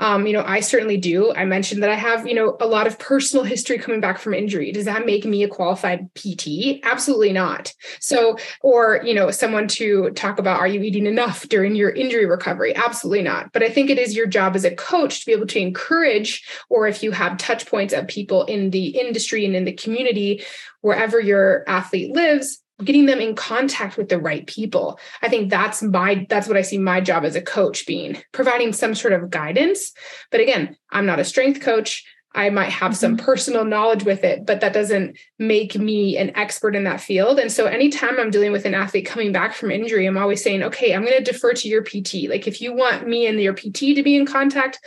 [0.00, 1.32] um, you know, I certainly do.
[1.34, 4.32] I mentioned that I have, you know, a lot of personal history coming back from
[4.32, 4.72] injury.
[4.72, 6.80] Does that make me a qualified PT?
[6.82, 7.74] Absolutely not.
[8.00, 12.24] So, or, you know, someone to talk about are you eating enough during your injury
[12.24, 12.74] recovery?
[12.74, 13.52] Absolutely not.
[13.52, 16.48] But I think it is your job as a coach to be able to encourage,
[16.70, 20.42] or if you have touch points of people in the industry and in the community,
[20.80, 24.98] wherever your athlete lives, getting them in contact with the right people.
[25.22, 28.72] I think that's my that's what i see my job as a coach being providing
[28.72, 29.92] some sort of guidance.
[30.30, 32.04] But again i'm not a strength coach.
[32.32, 33.26] I might have some mm-hmm.
[33.26, 37.38] personal knowledge with it but that doesn't make me an expert in that field.
[37.38, 40.62] And so anytime i'm dealing with an athlete coming back from injury i'm always saying
[40.62, 43.54] okay i'm going to defer to your pt like if you want me and your
[43.54, 44.80] pt to be in contact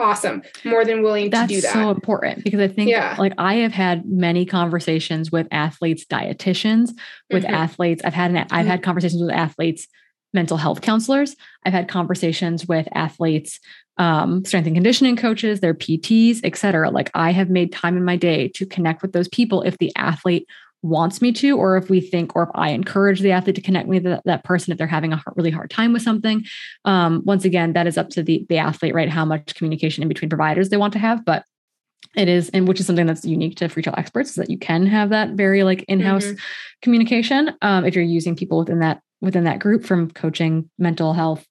[0.00, 3.16] awesome more than willing That's to do that so important because i think yeah.
[3.18, 6.90] like i have had many conversations with athletes dietitians
[7.30, 7.54] with mm-hmm.
[7.54, 8.68] athletes i've had an, i've mm-hmm.
[8.68, 9.86] had conversations with athletes
[10.32, 13.60] mental health counselors i've had conversations with athletes
[13.98, 18.04] um, strength and conditioning coaches their pts et cetera like i have made time in
[18.04, 20.46] my day to connect with those people if the athlete
[20.82, 23.88] wants me to, or if we think, or if I encourage the athlete to connect
[23.88, 26.44] with that, that person if they're having a really hard time with something.
[26.84, 29.08] Um, once again, that is up to the the athlete, right?
[29.08, 31.44] How much communication in between providers they want to have, but
[32.16, 34.86] it is, and which is something that's unique to Freetrail experts, is that you can
[34.86, 36.36] have that very like in-house mm-hmm.
[36.82, 41.46] communication um, if you're using people within that within that group from coaching, mental health,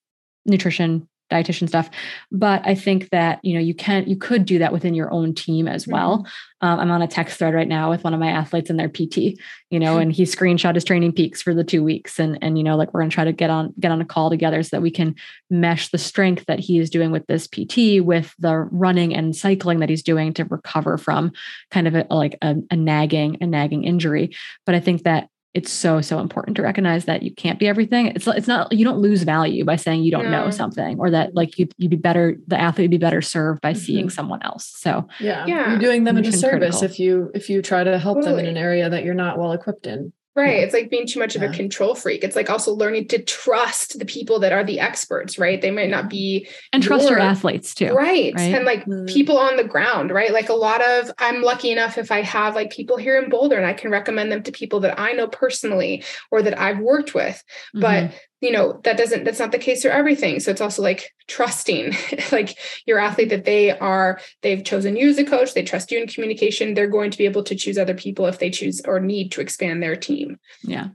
[0.45, 1.89] nutrition, dietitian stuff.
[2.31, 5.33] But I think that, you know, you can, you could do that within your own
[5.33, 6.19] team as well.
[6.19, 6.67] Mm-hmm.
[6.67, 8.89] Um, I'm on a text thread right now with one of my athletes and their
[8.89, 12.19] PT, you know, and he screenshot his TrainingPeaks for the two weeks.
[12.19, 14.05] And, and, you know, like we're going to try to get on, get on a
[14.05, 15.15] call together so that we can
[15.49, 19.79] mesh the strength that he is doing with this PT with the running and cycling
[19.79, 21.31] that he's doing to recover from
[21.71, 24.35] kind of a, like a, a nagging, a nagging injury.
[24.65, 28.07] But I think that it's so so important to recognize that you can't be everything
[28.07, 30.45] it's it's not you don't lose value by saying you don't no.
[30.45, 33.59] know something or that like you you'd be better the athlete would be better served
[33.61, 33.79] by mm-hmm.
[33.79, 35.71] seeing someone else so yeah, yeah.
[35.71, 38.43] you're doing them a disservice if you if you try to help totally.
[38.43, 40.63] them in an area that you're not well equipped in Right.
[40.63, 42.23] It's like being too much of a control freak.
[42.23, 45.61] It's like also learning to trust the people that are the experts, right?
[45.61, 47.93] They might not be and trust your, your athletes too.
[47.93, 48.33] Right.
[48.35, 48.55] right?
[48.55, 49.05] And like mm-hmm.
[49.05, 50.31] people on the ground, right?
[50.31, 53.57] Like a lot of I'm lucky enough if I have like people here in Boulder
[53.57, 57.13] and I can recommend them to people that I know personally or that I've worked
[57.13, 57.43] with.
[57.75, 58.15] Mm-hmm.
[58.41, 61.13] But you know that doesn't that's not the case for everything so it's also like
[61.27, 61.93] trusting
[62.31, 65.99] like your athlete that they are they've chosen you as a coach they trust you
[65.99, 68.99] in communication they're going to be able to choose other people if they choose or
[68.99, 70.87] need to expand their team yeah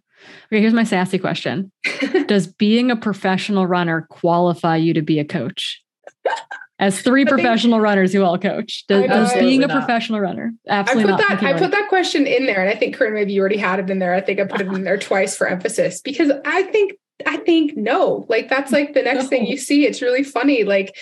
[0.47, 1.71] okay here's my sassy question
[2.27, 5.83] does being a professional runner qualify you to be a coach
[6.81, 8.85] as three professional runners who all coach.
[8.89, 9.79] Does, does being a not.
[9.79, 11.41] professional runner absolutely I put not.
[11.41, 13.79] That, I put that question in there, and I think Corrine, maybe you already had
[13.79, 14.13] it in there.
[14.13, 16.95] I think I put it in there twice for emphasis because I think
[17.27, 18.27] I think no.
[18.29, 19.29] Like that's like the next no.
[19.29, 19.87] thing you see.
[19.87, 20.65] It's really funny.
[20.65, 20.97] Like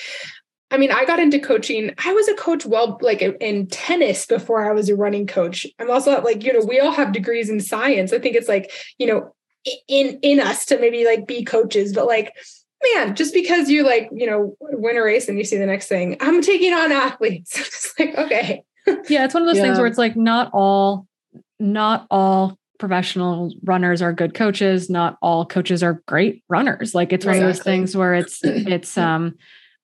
[0.72, 1.92] I mean, I got into coaching.
[2.02, 5.66] I was a coach well, like in tennis before I was a running coach.
[5.78, 8.10] I'm also like, you know, we all have degrees in science.
[8.10, 9.34] I think it's like, you know,
[9.86, 12.32] in in us to maybe like be coaches, but like,
[12.94, 15.88] man, just because you like, you know, win a race and you see the next
[15.88, 17.54] thing, I'm taking on athletes.
[17.58, 18.64] it's like, okay.
[19.10, 19.64] yeah, it's one of those yeah.
[19.64, 21.06] things where it's like not all,
[21.60, 27.24] not all professional runners are good coaches not all coaches are great runners like it's
[27.24, 27.48] one exactly.
[27.50, 29.36] of those things where it's it's um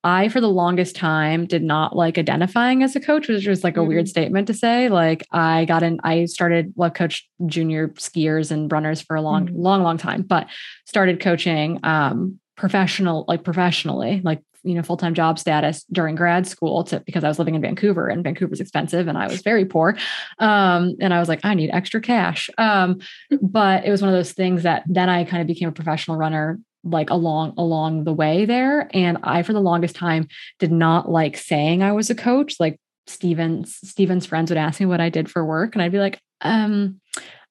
[0.05, 3.77] I, for the longest time, did not like identifying as a coach, which was like
[3.77, 3.89] a mm-hmm.
[3.89, 4.89] weird statement to say.
[4.89, 9.47] Like, I got in, I started, well, coach junior skiers and runners for a long,
[9.47, 9.61] mm-hmm.
[9.61, 10.47] long, long time, but
[10.87, 16.85] started coaching um, professional, like professionally, like you know full-time job status during grad school
[16.85, 19.97] to because I was living in Vancouver and Vancouver's expensive and I was very poor.
[20.39, 22.51] Um, and I was like I need extra cash.
[22.59, 23.01] Um,
[23.41, 26.17] but it was one of those things that then I kind of became a professional
[26.17, 28.89] runner like along along the way there.
[28.95, 30.29] And I for the longest time
[30.59, 32.57] did not like saying I was a coach.
[32.59, 35.99] Like Steven's Steven's friends would ask me what I did for work and I'd be
[35.99, 37.01] like um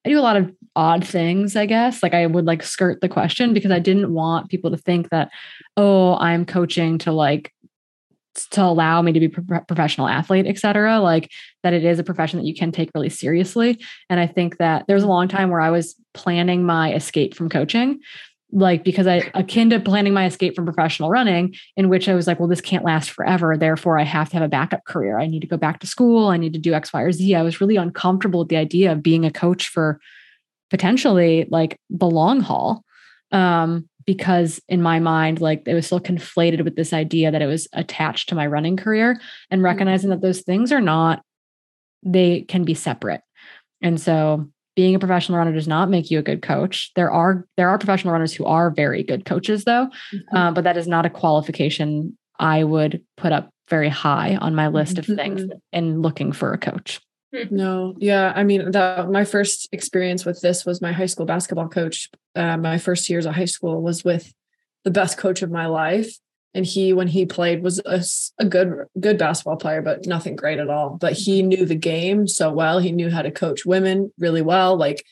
[0.04, 2.04] I do a lot of odd things, I guess.
[2.04, 5.30] Like I would like skirt the question because I didn't want people to think that,
[5.76, 7.52] oh, I'm coaching to like
[8.52, 11.00] to allow me to be a professional athlete, et cetera.
[11.00, 11.32] Like
[11.64, 13.84] that it is a profession that you can take really seriously.
[14.08, 17.48] And I think that there's a long time where I was planning my escape from
[17.48, 17.98] coaching
[18.52, 22.26] like because I akin to planning my escape from professional running, in which I was
[22.26, 23.56] like, well, this can't last forever.
[23.56, 25.18] Therefore, I have to have a backup career.
[25.18, 26.28] I need to go back to school.
[26.28, 27.34] I need to do X, Y, or Z.
[27.34, 30.00] I was really uncomfortable with the idea of being a coach for
[30.70, 32.84] potentially like the long haul.
[33.30, 37.46] Um, because in my mind, like it was still conflated with this idea that it
[37.46, 39.66] was attached to my running career and mm-hmm.
[39.66, 41.22] recognizing that those things are not,
[42.02, 43.20] they can be separate.
[43.82, 46.90] And so being a professional runner does not make you a good coach.
[46.94, 50.36] There are there are professional runners who are very good coaches, though, mm-hmm.
[50.36, 54.68] um, but that is not a qualification I would put up very high on my
[54.68, 55.58] list of things mm-hmm.
[55.72, 57.00] in looking for a coach.
[57.34, 57.54] Hmm.
[57.54, 61.68] No, yeah, I mean, that my first experience with this was my high school basketball
[61.68, 62.10] coach.
[62.34, 64.32] Uh, my first years of high school was with
[64.84, 66.10] the best coach of my life,
[66.54, 68.02] and he when he played was a,
[68.38, 72.26] a, good good basketball player but nothing great at all but he knew the game
[72.26, 75.04] so well he knew how to coach women really well like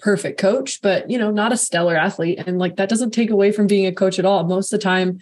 [0.00, 3.52] perfect coach but you know not a stellar athlete and like that doesn't take away
[3.52, 5.18] from being a coach at all most of the time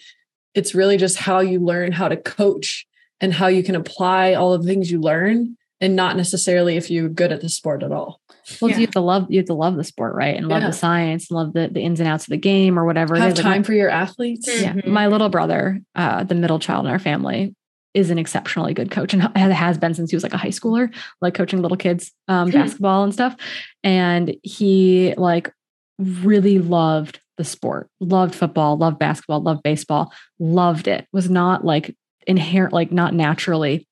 [0.54, 2.86] it's really just how you learn how to coach
[3.20, 6.90] and how you can apply all of the things you learn and not necessarily if
[6.90, 8.20] you're good at the sport at all
[8.60, 8.76] well, yeah.
[8.76, 10.36] you have to love you have to love the sport, right?
[10.36, 10.68] And love yeah.
[10.68, 13.30] the science, and love the, the ins and outs of the game or whatever have
[13.30, 13.40] it is.
[13.40, 14.48] Time like, for your athletes.
[14.48, 14.72] Yeah.
[14.72, 14.90] Mm-hmm.
[14.90, 17.54] My little brother, uh, the middle child in our family,
[17.94, 20.94] is an exceptionally good coach and has been since he was like a high schooler,
[21.20, 22.58] like coaching little kids um, hmm.
[22.58, 23.36] basketball and stuff.
[23.82, 25.52] And he like
[25.98, 31.06] really loved the sport, loved football, loved basketball, loved baseball, loved it.
[31.12, 31.96] Was not like
[32.26, 33.85] inherent, like not naturally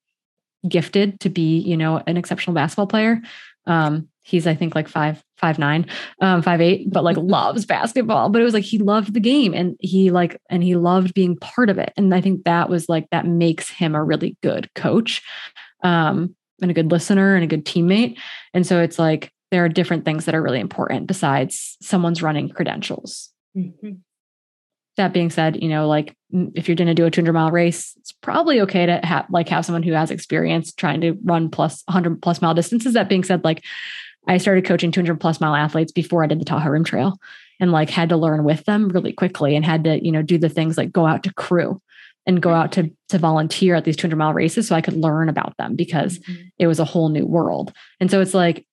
[0.69, 3.21] gifted to be, you know, an exceptional basketball player.
[3.67, 5.87] Um, he's I think like five five nine,
[6.21, 8.31] um, five eight, but like loves basketball.
[8.31, 11.37] But it was like he loved the game and he like and he loved being
[11.37, 11.93] part of it.
[11.97, 15.23] And I think that was like that makes him a really good coach,
[15.83, 18.19] um, and a good listener and a good teammate.
[18.53, 22.49] And so it's like there are different things that are really important besides someone's running
[22.49, 23.31] credentials.
[23.57, 23.93] Mm-hmm.
[24.97, 26.17] That being said, you know, like
[26.55, 29.49] if you're going to do a 200 mile race, it's probably okay to have like
[29.49, 32.95] have someone who has experience trying to run plus 100 plus mile distances.
[32.95, 33.63] That being said, like
[34.27, 37.19] I started coaching 200 plus mile athletes before I did the Tahoe Rim Trail
[37.61, 40.39] and like had to learn with them really quickly and had to, you know, do
[40.39, 41.81] the things like go out to crew
[42.27, 45.29] and go out to to volunteer at these 200 mile races so I could learn
[45.29, 46.43] about them because mm-hmm.
[46.59, 47.73] it was a whole new world.
[48.01, 48.67] And so it's like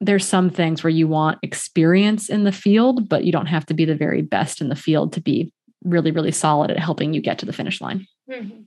[0.00, 3.74] there's some things where you want experience in the field, but you don't have to
[3.74, 5.52] be the very best in the field to be
[5.86, 8.06] really, really solid at helping you get to the finish line.
[8.30, 8.62] Mm-hmm.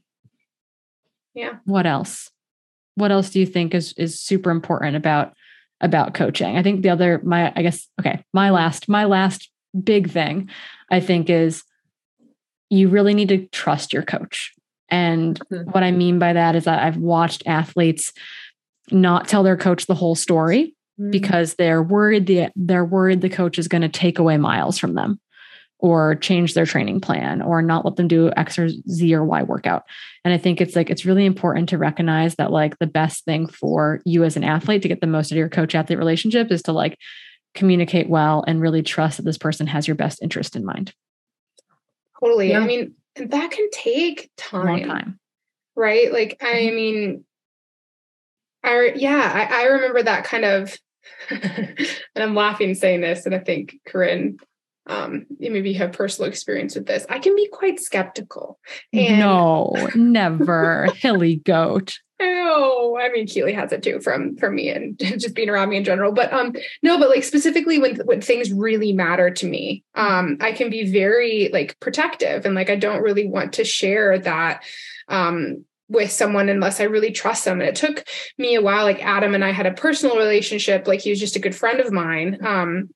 [1.34, 1.58] Yeah.
[1.66, 2.32] What else?
[2.96, 5.34] What else do you think is is super important about
[5.82, 6.58] about coaching?
[6.58, 9.50] I think the other my I guess okay, my last my last
[9.84, 10.50] big thing
[10.90, 11.64] I think is
[12.70, 14.54] you really need to trust your coach.
[14.90, 15.70] And mm-hmm.
[15.72, 18.12] what I mean by that is that I've watched athletes
[18.92, 21.12] not tell their coach the whole story mm-hmm.
[21.12, 24.96] because they're worried the they're worried the coach is going to take away miles from
[24.96, 25.20] them
[25.80, 29.44] or change their training plan or not let them do X or Z or Y
[29.44, 29.84] workout.
[30.26, 33.48] And I think it's like it's really important to recognize that like the best thing
[33.48, 36.52] for you as an athlete to get the most out of your coach athlete relationship
[36.52, 36.98] is to like
[37.56, 40.94] communicate well and really trust that this person has your best interest in mind.
[42.20, 42.50] Totally.
[42.50, 42.60] Yeah.
[42.60, 44.66] I mean, that can take time.
[44.66, 45.20] Long time.
[45.76, 46.12] Right?
[46.12, 46.76] Like I mm-hmm.
[46.76, 47.26] mean
[48.64, 50.78] I yeah, I, I remember that kind of
[51.30, 54.40] and I'm laughing saying this, and I think Corrine
[54.90, 57.06] um, maybe you have personal experience with this.
[57.10, 58.60] I can be quite skeptical.
[58.92, 60.88] And no, never.
[60.96, 62.00] Hilly goat.
[62.20, 65.78] Oh, I mean, Keely has it too from from me and just being around me
[65.78, 66.12] in general.
[66.12, 70.52] But um, no, but like specifically when when things really matter to me, um, I
[70.52, 74.64] can be very like protective and like I don't really want to share that
[75.08, 77.62] um with someone unless I really trust them.
[77.62, 78.04] And it took
[78.38, 78.84] me a while.
[78.84, 80.88] Like Adam and I had a personal relationship.
[80.88, 82.40] Like he was just a good friend of mine.
[82.46, 82.90] Um,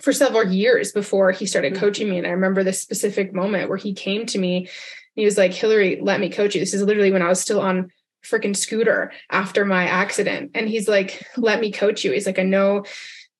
[0.00, 1.80] for several years before he started mm-hmm.
[1.80, 2.18] coaching me.
[2.18, 4.68] And I remember this specific moment where he came to me.
[5.14, 6.60] he was like, Hillary, let me coach you.
[6.60, 7.90] This is literally when I was still on
[8.24, 10.52] freaking scooter after my accident.
[10.54, 12.12] And he's like, let me coach you.
[12.12, 12.84] He's like, I know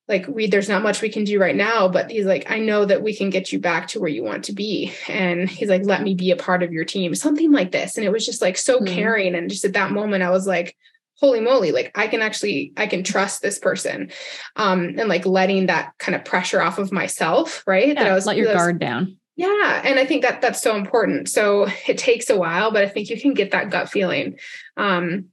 [0.07, 2.85] like we there's not much we can do right now but he's like i know
[2.85, 5.83] that we can get you back to where you want to be and he's like
[5.85, 8.41] let me be a part of your team something like this and it was just
[8.41, 8.93] like so mm-hmm.
[8.93, 10.75] caring and just at that moment i was like
[11.19, 14.11] holy moly like i can actually i can trust this person
[14.55, 17.89] um and like letting that kind of pressure off of myself right?
[17.89, 19.17] Yeah, that i was let your was, guard down.
[19.35, 21.27] Yeah and i think that that's so important.
[21.29, 24.37] So it takes a while but i think you can get that gut feeling
[24.77, 25.25] um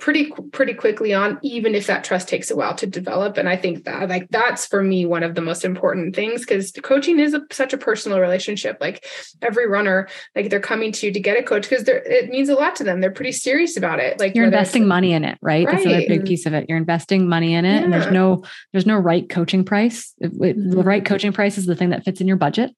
[0.00, 3.56] pretty pretty quickly on even if that trust takes a while to develop and i
[3.56, 7.34] think that like that's for me one of the most important things because coaching is
[7.34, 9.04] a, such a personal relationship like
[9.42, 12.54] every runner like they're coming to you to get a coach because it means a
[12.54, 15.66] lot to them they're pretty serious about it like you're investing money in it right?
[15.66, 15.76] right?
[15.76, 17.84] that's another big piece of it you're investing money in it yeah.
[17.84, 18.42] and there's no
[18.72, 20.80] there's no right coaching price it, it, the mm-hmm.
[20.80, 22.74] right coaching price is the thing that fits in your budget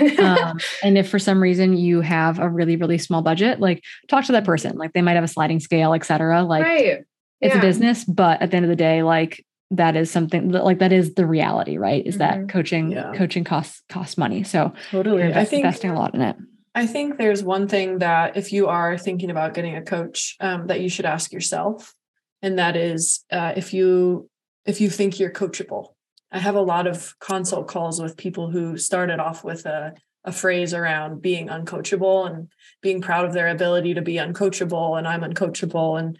[0.00, 4.24] um, and if for some reason you have a really really small budget like talk
[4.24, 7.04] to that person like they might have a sliding scale etc like right.
[7.40, 7.58] it's yeah.
[7.58, 10.92] a business but at the end of the day like that is something like that
[10.92, 12.40] is the reality right is mm-hmm.
[12.40, 13.12] that coaching yeah.
[13.14, 16.36] coaching costs costs money so totally invest, i think investing a lot in it
[16.74, 20.66] i think there's one thing that if you are thinking about getting a coach um,
[20.66, 21.94] that you should ask yourself
[22.42, 24.28] and that is uh, if you
[24.66, 25.94] if you think you're coachable
[26.32, 30.32] I have a lot of consult calls with people who started off with a, a
[30.32, 32.48] phrase around being uncoachable and
[32.80, 35.98] being proud of their ability to be uncoachable and I'm uncoachable.
[35.98, 36.18] And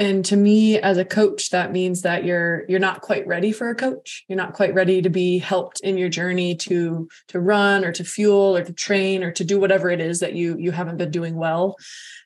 [0.00, 3.70] and to me as a coach that means that you're you're not quite ready for
[3.70, 4.24] a coach.
[4.28, 8.04] You're not quite ready to be helped in your journey to to run or to
[8.04, 11.10] fuel or to train or to do whatever it is that you you haven't been
[11.10, 11.76] doing well.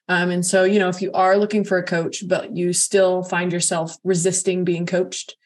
[0.08, 3.22] Um, and so you know if you are looking for a coach but you still
[3.22, 5.36] find yourself resisting being coached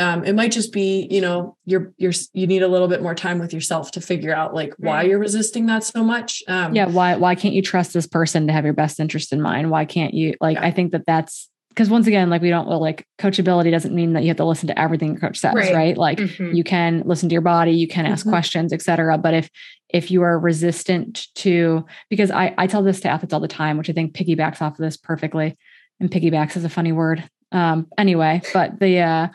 [0.00, 3.14] um, it might just be you know you're you're you need a little bit more
[3.14, 6.86] time with yourself to figure out like why you're resisting that so much um, yeah
[6.86, 9.84] why why can't you trust this person to have your best interest in mind why
[9.84, 10.64] can't you like yeah.
[10.64, 14.14] i think that that's because once again like we don't well, like coachability doesn't mean
[14.14, 15.98] that you have to listen to everything your coach says right, right?
[15.98, 16.54] like mm-hmm.
[16.54, 18.30] you can listen to your body you can ask mm-hmm.
[18.30, 19.50] questions etc but if
[19.90, 23.76] if you are resistant to because i i tell this to athletes all the time
[23.76, 25.58] which i think piggybacks off of this perfectly
[26.00, 27.22] and piggybacks is a funny word
[27.52, 29.28] um anyway but the uh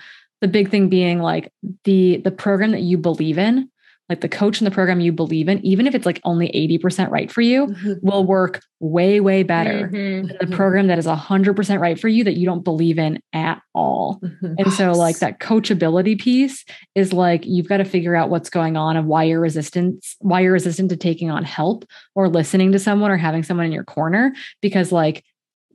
[0.45, 1.51] the big thing being like
[1.85, 3.67] the the program that you believe in
[4.09, 7.09] like the coach in the program you believe in even if it's like only 80%
[7.09, 7.93] right for you mm-hmm.
[8.07, 10.27] will work way way better mm-hmm.
[10.27, 10.53] than the mm-hmm.
[10.53, 14.53] program that is 100% right for you that you don't believe in at all mm-hmm.
[14.59, 18.77] and so like that coachability piece is like you've got to figure out what's going
[18.77, 22.77] on and why you're resistant why you're resistant to taking on help or listening to
[22.77, 24.31] someone or having someone in your corner
[24.61, 25.25] because like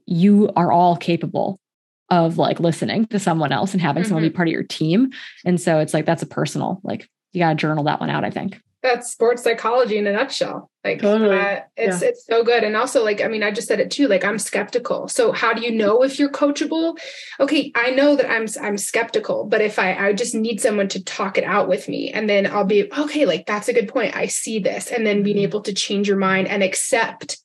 [0.06, 1.58] you are all capable
[2.10, 4.08] of like listening to someone else and having mm-hmm.
[4.08, 4.36] someone be mm-hmm.
[4.36, 5.10] part of your team.
[5.44, 8.24] And so it's like that's a personal, like you got to journal that one out,
[8.24, 8.60] I think.
[8.82, 10.70] that's sports psychology in a nutshell.
[10.82, 11.38] Like Totally.
[11.38, 12.08] uh, it's Yeah.
[12.08, 12.64] it's so good.
[12.64, 14.08] And also, like, I mean, I just said it too.
[14.08, 15.06] Like, I'm skeptical.
[15.08, 16.98] So how do you know if you're coachable?
[17.38, 21.04] Okay, I know that I'm I'm skeptical, but if I I just need someone to
[21.04, 23.26] talk it out with me, and then I'll be okay.
[23.26, 24.16] Like that's a good point.
[24.16, 25.42] I see this, and then being Mhm.
[25.42, 27.36] able to change your mind and accept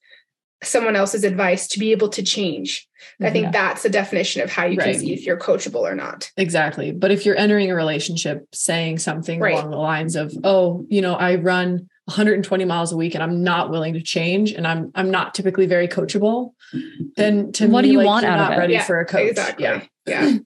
[0.64, 2.88] someone else's advice to be able to change.
[3.22, 3.52] I think Yeah.
[3.52, 4.92] that's the definition of how you Right.
[4.92, 6.32] can see if you're coachable or not.
[6.38, 6.92] Exactly.
[6.92, 9.54] But if you're entering a relationship saying something Right.
[9.54, 13.44] along the lines of, "Oh, you know, I run 120 miles a week and I'm
[13.44, 16.52] not willing to change and I'm I'm not typically very coachable,"
[17.16, 18.58] then to What me, do you like, want you're of not it?
[18.58, 19.30] ready Yeah, for a coach.
[19.32, 19.66] Exactly.
[19.66, 19.82] Yeah.
[20.06, 20.38] Yeah.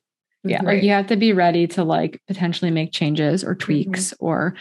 [0.45, 0.57] Yeah.
[0.63, 0.75] Right.
[0.75, 3.59] Like you have to be ready to like potentially make changes or mm-hmm.
[3.59, 4.55] tweaks or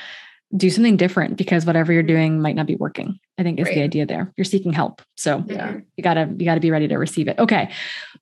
[0.56, 3.18] do something different because whatever you're doing might not be working.
[3.38, 4.32] I think is the idea there.
[4.36, 5.02] You're seeking help.
[5.16, 5.76] So Yeah.
[5.96, 7.38] You gotta you gotta be ready to receive it.
[7.38, 7.70] Okay.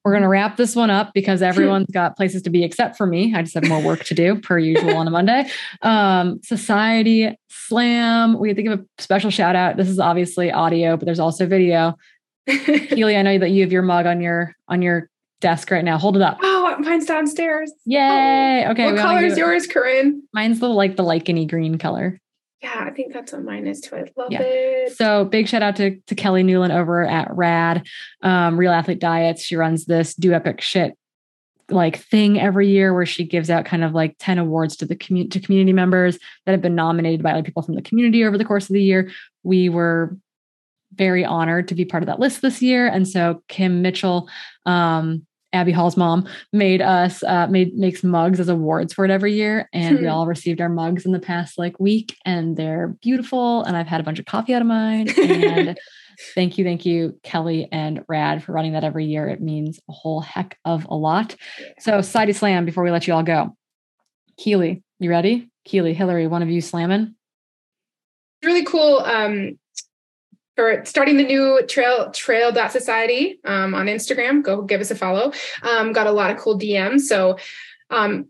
[0.05, 3.35] We're gonna wrap this one up because everyone's got places to be except for me.
[3.35, 5.49] I just have more work to do per usual on a Monday.
[5.83, 8.39] Um, Society Slam.
[8.39, 9.77] We have to give a special shout out.
[9.77, 11.95] This is obviously audio, but there's also video.
[12.49, 15.09] Keely, I know that you have your mug on your on your
[15.41, 15.99] desk right now.
[15.99, 16.39] Hold it up.
[16.43, 17.73] oh, mine's downstairs.
[17.85, 18.67] Yay.
[18.69, 18.87] Okay.
[18.93, 20.21] what color is yours, Corrine?
[20.33, 22.19] Mine's the like the licheny green color.
[22.63, 23.97] Yeah, I think that's what mine is too.
[23.97, 24.41] I love Yeah.
[24.43, 24.97] it.
[24.97, 27.87] So big shout out to, to Kelly Newlin over at Rad,
[28.23, 29.43] um, Real Athlete Diets.
[29.45, 30.95] She runs this do epic shit
[31.69, 34.95] like thing every year where she gives out kind of like 10 awards to the
[34.97, 38.39] community to community members that have been nominated by other people from the community over
[38.39, 39.11] the course of the year.
[39.43, 40.17] We were
[40.95, 42.87] very honored to be part of that list this year.
[42.87, 44.31] And so Kim Mitchell,
[44.65, 49.33] um, Abby Hall's mom made us uh, made makes mugs as awards for it every
[49.35, 50.11] year, and we Hmm.
[50.11, 53.63] all received our mugs in the past like week, and they're beautiful.
[53.65, 55.09] And I've had a bunch of coffee out of mine.
[55.19, 55.79] And
[56.35, 59.29] thank you, thank you, Kelly and Rad for running that every year.
[59.29, 61.37] It means a whole heck of a lot.
[61.79, 63.57] So, Society Slam before we let you all go.
[64.37, 65.49] Keely, you ready?
[65.65, 67.15] Keely, Hillary, one of you slamming.
[68.45, 69.59] really cool um
[70.57, 74.43] for starting the new trail trail dot society um, on instagram.
[74.43, 75.33] Go give us a follow.
[75.63, 77.39] Um, got a lot of cool dms so
[77.91, 78.27] um,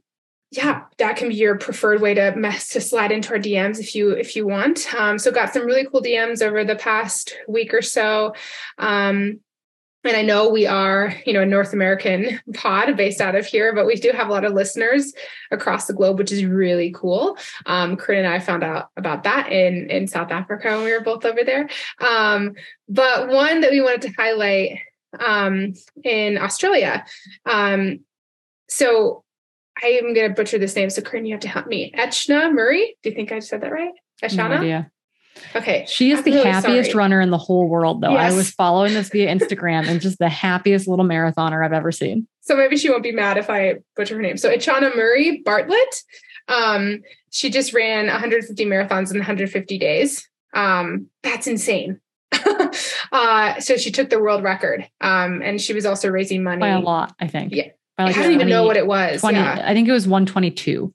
[0.51, 3.95] yeah that can be your preferred way to mess to slide into our dms if
[3.95, 4.93] you if you want.
[4.95, 8.35] Um, so got some really cool dms over the past week or so.
[8.79, 9.41] Um,
[10.07, 13.75] and I know we are, you know, a North American pod based out of here,
[13.75, 15.13] but we do have a lot of listeners
[15.51, 17.37] across the globe, which is really cool.
[17.67, 21.01] Um, Corrine and I found out about that in in South Africa when we were
[21.01, 21.69] both over there.
[22.01, 22.55] Um,
[22.89, 24.81] but one that we wanted to highlight
[25.19, 27.05] um, in Australia.
[27.45, 28.01] Um,
[28.69, 29.25] so
[29.83, 31.93] I am going to butcher this name, so Corrine, you have to help me.
[31.95, 32.97] Echna Murray.
[33.03, 33.93] Do you think I said that right?
[34.23, 34.59] No Eshana.
[34.59, 34.91] idea.
[35.55, 35.85] Okay.
[35.89, 36.99] She is I'm the really happiest sorry.
[36.99, 38.15] runner in the whole world, though.
[38.15, 42.27] I was following this via Instagram and just the happiest little marathoner I've ever seen.
[42.41, 44.37] so maybe she won't be mad if I butcher her name.
[44.37, 46.03] So Ichana Murray Bartlett,
[46.49, 50.29] um, she just ran 150 marathons in 150 days.
[50.55, 52.01] Um, that's insane.
[53.13, 56.61] uh, so she took the world record, um, and she was also raising money.
[56.61, 57.53] By a lot, I think.
[57.53, 57.69] Yeah.
[57.97, 59.21] By I like don't even know what it was.
[59.21, 59.63] 20 Yeah.
[59.65, 60.93] I think it was 122.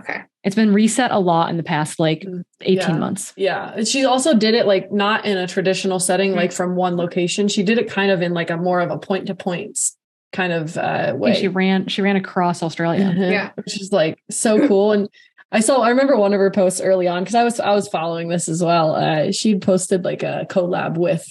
[0.00, 0.22] Okay.
[0.42, 2.98] It's been reset a lot in the past like Mm, 18 yeah.
[2.98, 3.32] months.
[3.36, 3.72] Yeah.
[3.76, 6.36] And She also did it like not in a traditional setting, Mhm.
[6.36, 7.46] like from one location.
[7.48, 9.96] She did it kind of in like a more of a point to points
[10.32, 11.34] kind of uh, way.
[11.34, 13.12] she ran she ran across Australia.
[13.14, 13.30] Mhm.
[13.32, 13.50] Yeah.
[13.54, 14.92] Which is like so cool.
[14.92, 15.08] And
[15.52, 17.86] I saw I remember one of her posts early on because I was I was
[17.88, 18.94] following this as well.
[18.96, 21.26] Uh she'd posted like a collab with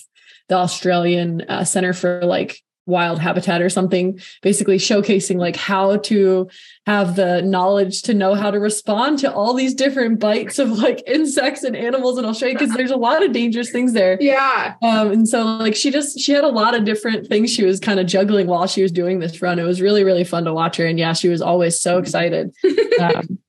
[0.50, 6.50] the Australian uh, Center for like Wild Habitat or something, basically showcasing like how to
[6.86, 11.04] have the knowledge to know how to respond to all these different bites of like
[11.08, 14.18] insects and animals in Australia because there's a lot of dangerous things there.
[14.20, 14.76] Yeah.
[14.82, 17.80] Um, and so like she just she had a lot of different things she was
[17.80, 19.60] kind of juggling while she was doing this run.
[19.60, 22.52] It was really really fun to watch her, and yeah, she was always so excited.
[23.02, 23.40] Um,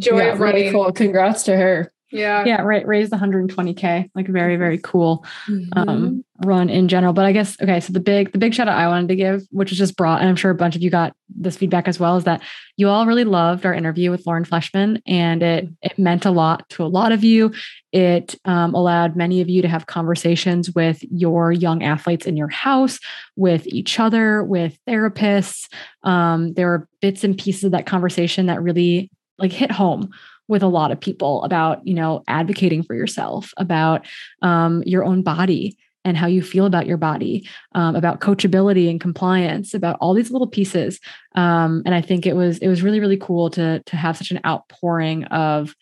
[0.00, 0.90] Joy yeah, of really cool.
[0.90, 1.92] Congrats to her.
[2.14, 2.44] Yeah.
[2.44, 2.86] Yeah, right.
[2.86, 5.78] Raised 120k, like very very cool Mm-hmm.
[5.78, 7.12] um, run in general.
[7.12, 7.80] But I guess okay.
[7.80, 10.20] So the big the big shout out I wanted to give, which was just brought,
[10.20, 12.40] and I'm sure a bunch of you got this feedback as well, is that
[12.76, 16.68] you all really loved our interview with Lauren Fleshman, and it it meant a lot
[16.70, 17.52] to a lot of you.
[17.92, 22.48] It um, allowed many of you to have conversations with your young athletes in your
[22.48, 22.98] house,
[23.36, 25.68] with each other, with therapists.
[26.04, 30.10] Um, there were bits and pieces of that conversation that really like hit home
[30.48, 34.06] with a lot of people about you know advocating for yourself about
[34.42, 35.76] um, your own body
[36.06, 40.30] and how you feel about your body um, about coachability and compliance about all these
[40.30, 41.00] little pieces.
[41.34, 44.30] Um, and i think it was it was really really cool to to have such
[44.30, 45.74] an outpouring of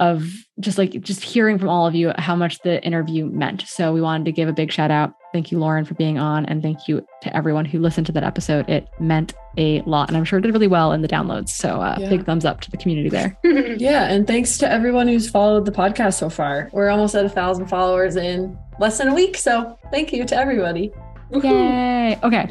[0.00, 3.62] of just like just hearing from all of you how much the interview meant.
[3.68, 6.44] So we wanted to give a big shout out Thank you, Lauren, for being on.
[6.46, 8.68] And thank you to everyone who listened to that episode.
[8.68, 10.08] It meant a lot.
[10.08, 11.50] And I'm sure it did really well in the downloads.
[11.50, 12.08] So uh, Yeah.
[12.08, 13.36] big thumbs up to the community there.
[13.78, 16.68] Yeah, and thanks to everyone who's followed the podcast so far.
[16.72, 20.36] We're almost at a thousand followers in less than a week, so thank you to
[20.36, 20.92] everybody.
[21.32, 22.18] Yay.
[22.22, 22.50] Okay.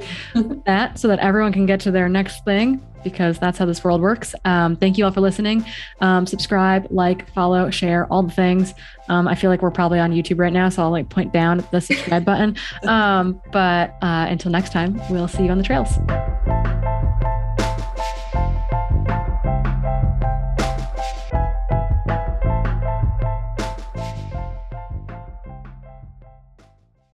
[0.66, 4.02] that so that everyone can get to their next thing because that's how this world
[4.02, 4.36] works.
[4.46, 5.66] Um, thank you all for listening.
[6.02, 8.74] Um, subscribe, like, follow, share, all the things.
[9.08, 11.66] Um, I feel like we're probably on YouTube right now, so I'll like point down
[11.72, 12.56] the subscribe button.
[12.84, 15.98] Um, but uh, until next time, we'll see you on the trails.